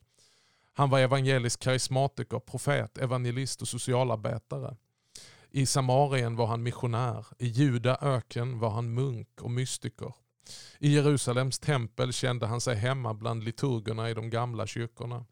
Han 0.74 0.89
var 0.89 0.99
evangelisk 0.99 1.60
karismatiker, 1.60 2.39
profet, 2.39 2.97
evangelist 2.97 3.62
och 3.62 3.68
socialarbetare. 3.68 4.76
I 5.49 5.66
Samarien 5.66 6.36
var 6.36 6.47
han 6.47 6.64
missionär. 6.64 7.26
I 7.39 7.47
Juda 7.47 7.97
öken 8.01 8.60
var 8.60 8.70
han 8.70 8.93
munk 8.93 9.41
och 9.41 9.51
mystiker. 9.51 10.14
I 10.80 10.93
Jerusalems 10.93 11.60
tempel 11.60 12.14
kände 12.14 12.45
han 12.45 12.62
sig 12.62 12.76
hemma 12.76 13.14
bland 13.14 13.43
liturgerna 13.43 14.10
i 14.10 14.14
de 14.14 14.30
gamla 14.30 14.68
kyrkorna. 14.68 15.26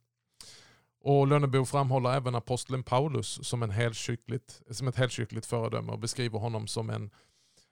Och 1.08 1.28
Lönnebo 1.28 1.66
framhåller 1.66 2.14
även 2.14 2.36
aposteln 2.36 2.84
Paulus 2.84 3.48
som, 3.48 3.64
en 3.64 3.70
helkyrkligt, 3.70 4.62
som 4.70 4.88
ett 4.88 4.96
helkyrkligt 4.96 5.46
föredöme 5.46 5.92
och 5.92 6.00
beskriver 6.00 6.40
honom 6.40 6.68
som 6.68 6.90
en, 6.90 7.12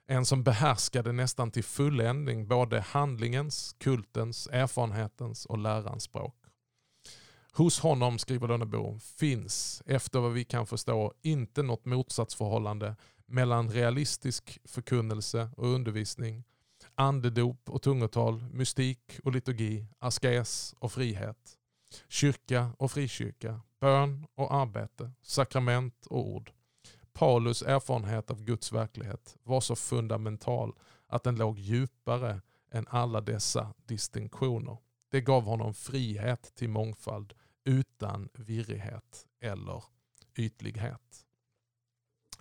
en 0.06 0.26
som 0.26 0.42
behärskade 0.42 1.12
nästan 1.12 1.50
till 1.50 1.64
fulländning 1.64 2.48
både 2.48 2.80
handlingens, 2.80 3.76
kultens, 3.78 4.48
erfarenhetens 4.52 5.46
och 5.46 5.58
lärans 5.58 6.02
språk. 6.02 6.34
Hos 7.52 7.80
honom, 7.80 8.18
skriver 8.18 8.48
Lönnebo, 8.48 8.98
finns 8.98 9.82
efter 9.86 10.20
vad 10.20 10.32
vi 10.32 10.44
kan 10.44 10.66
förstå 10.66 11.12
inte 11.22 11.62
något 11.62 11.84
motsatsförhållande 11.84 12.96
mellan 13.26 13.70
realistisk 13.70 14.58
förkunnelse 14.64 15.50
och 15.56 15.66
undervisning 15.66 16.44
andedop 16.94 17.70
och 17.70 17.82
tungotal, 17.82 18.44
mystik 18.52 19.20
och 19.24 19.32
liturgi, 19.32 19.86
askes 19.98 20.74
och 20.78 20.92
frihet, 20.92 21.58
kyrka 22.08 22.70
och 22.78 22.90
frikyrka, 22.90 23.60
bön 23.80 24.26
och 24.34 24.54
arbete, 24.54 25.12
sakrament 25.22 26.06
och 26.06 26.26
ord. 26.28 26.52
Paulus 27.12 27.62
erfarenhet 27.62 28.30
av 28.30 28.42
Guds 28.42 28.72
verklighet 28.72 29.36
var 29.42 29.60
så 29.60 29.76
fundamental 29.76 30.74
att 31.06 31.22
den 31.22 31.36
låg 31.36 31.58
djupare 31.58 32.40
än 32.70 32.86
alla 32.88 33.20
dessa 33.20 33.74
distinktioner. 33.76 34.76
Det 35.10 35.20
gav 35.20 35.42
honom 35.44 35.74
frihet 35.74 36.54
till 36.54 36.68
mångfald 36.68 37.34
utan 37.64 38.28
virrighet 38.32 39.26
eller 39.40 39.84
ytlighet. 40.36 41.26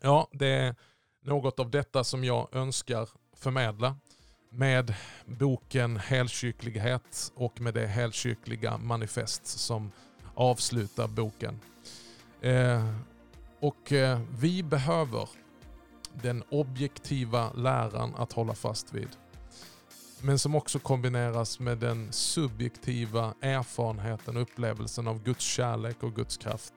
Ja, 0.01 0.27
det 0.31 0.47
är 0.47 0.75
något 1.21 1.59
av 1.59 1.71
detta 1.71 2.03
som 2.03 2.23
jag 2.23 2.55
önskar 2.55 3.09
förmedla 3.35 3.97
med 4.55 4.93
boken 5.25 5.97
Helkyrklighet 5.97 7.31
och 7.35 7.61
med 7.61 7.73
det 7.73 7.87
helkyrkliga 7.87 8.77
manifest 8.77 9.45
som 9.45 9.91
avslutar 10.35 11.07
boken. 11.07 11.59
Eh, 12.41 12.93
och 13.59 13.91
eh, 13.91 14.21
vi 14.39 14.63
behöver 14.63 15.29
den 16.13 16.43
objektiva 16.49 17.53
läran 17.53 18.15
att 18.15 18.33
hålla 18.33 18.53
fast 18.53 18.93
vid. 18.93 19.09
Men 20.21 20.39
som 20.39 20.55
också 20.55 20.79
kombineras 20.79 21.59
med 21.59 21.77
den 21.77 22.11
subjektiva 22.11 23.33
erfarenheten 23.41 24.35
och 24.35 24.41
upplevelsen 24.41 25.07
av 25.07 25.23
Guds 25.23 25.45
kärlek 25.45 26.03
och 26.03 26.15
Guds 26.15 26.37
kraft. 26.37 26.73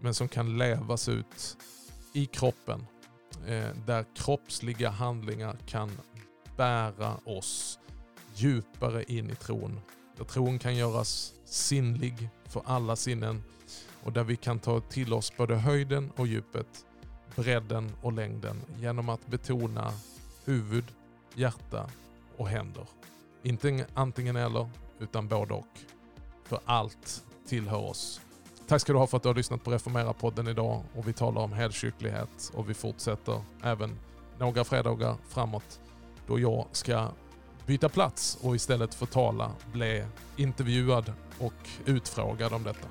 Men 0.00 0.14
som 0.14 0.28
kan 0.28 0.58
levas 0.58 1.08
ut 1.08 1.56
i 2.12 2.26
kroppen. 2.26 2.86
Eh, 3.46 3.68
där 3.86 4.04
kroppsliga 4.14 4.90
handlingar 4.90 5.56
kan 5.66 5.90
bära 6.58 7.20
oss 7.24 7.78
djupare 8.34 9.04
in 9.04 9.30
i 9.30 9.34
tron. 9.34 9.80
Där 10.16 10.24
tron 10.24 10.58
kan 10.58 10.76
göras 10.76 11.34
sinnlig 11.44 12.28
för 12.44 12.62
alla 12.64 12.96
sinnen 12.96 13.42
och 14.02 14.12
där 14.12 14.24
vi 14.24 14.36
kan 14.36 14.58
ta 14.58 14.80
till 14.80 15.12
oss 15.12 15.36
både 15.36 15.56
höjden 15.56 16.12
och 16.16 16.26
djupet, 16.26 16.86
bredden 17.36 17.92
och 18.02 18.12
längden 18.12 18.60
genom 18.76 19.08
att 19.08 19.26
betona 19.26 19.92
huvud, 20.44 20.84
hjärta 21.34 21.90
och 22.36 22.48
händer. 22.48 22.86
Inte 23.42 23.86
antingen 23.94 24.36
eller, 24.36 24.70
utan 24.98 25.28
både 25.28 25.54
och. 25.54 25.78
För 26.44 26.60
allt 26.64 27.24
tillhör 27.46 27.90
oss. 27.90 28.20
Tack 28.66 28.80
ska 28.80 28.92
du 28.92 28.98
ha 28.98 29.06
för 29.06 29.16
att 29.16 29.22
du 29.22 29.28
har 29.28 29.34
lyssnat 29.34 29.64
på 29.64 29.70
Reformera-podden 29.70 30.50
idag 30.50 30.82
och 30.94 31.08
vi 31.08 31.12
talar 31.12 31.42
om 31.42 31.52
helkyrklighet 31.52 32.50
och 32.54 32.70
vi 32.70 32.74
fortsätter 32.74 33.42
även 33.62 33.98
några 34.38 34.64
fredagar 34.64 35.16
framåt 35.28 35.80
då 36.28 36.40
jag 36.40 36.66
ska 36.72 37.08
byta 37.66 37.88
plats 37.88 38.38
och 38.42 38.56
istället 38.56 38.94
för 38.94 39.06
tala, 39.06 39.50
bli 39.72 40.04
intervjuad 40.36 41.12
och 41.38 41.68
utfrågad 41.86 42.52
om 42.52 42.62
detta. 42.62 42.88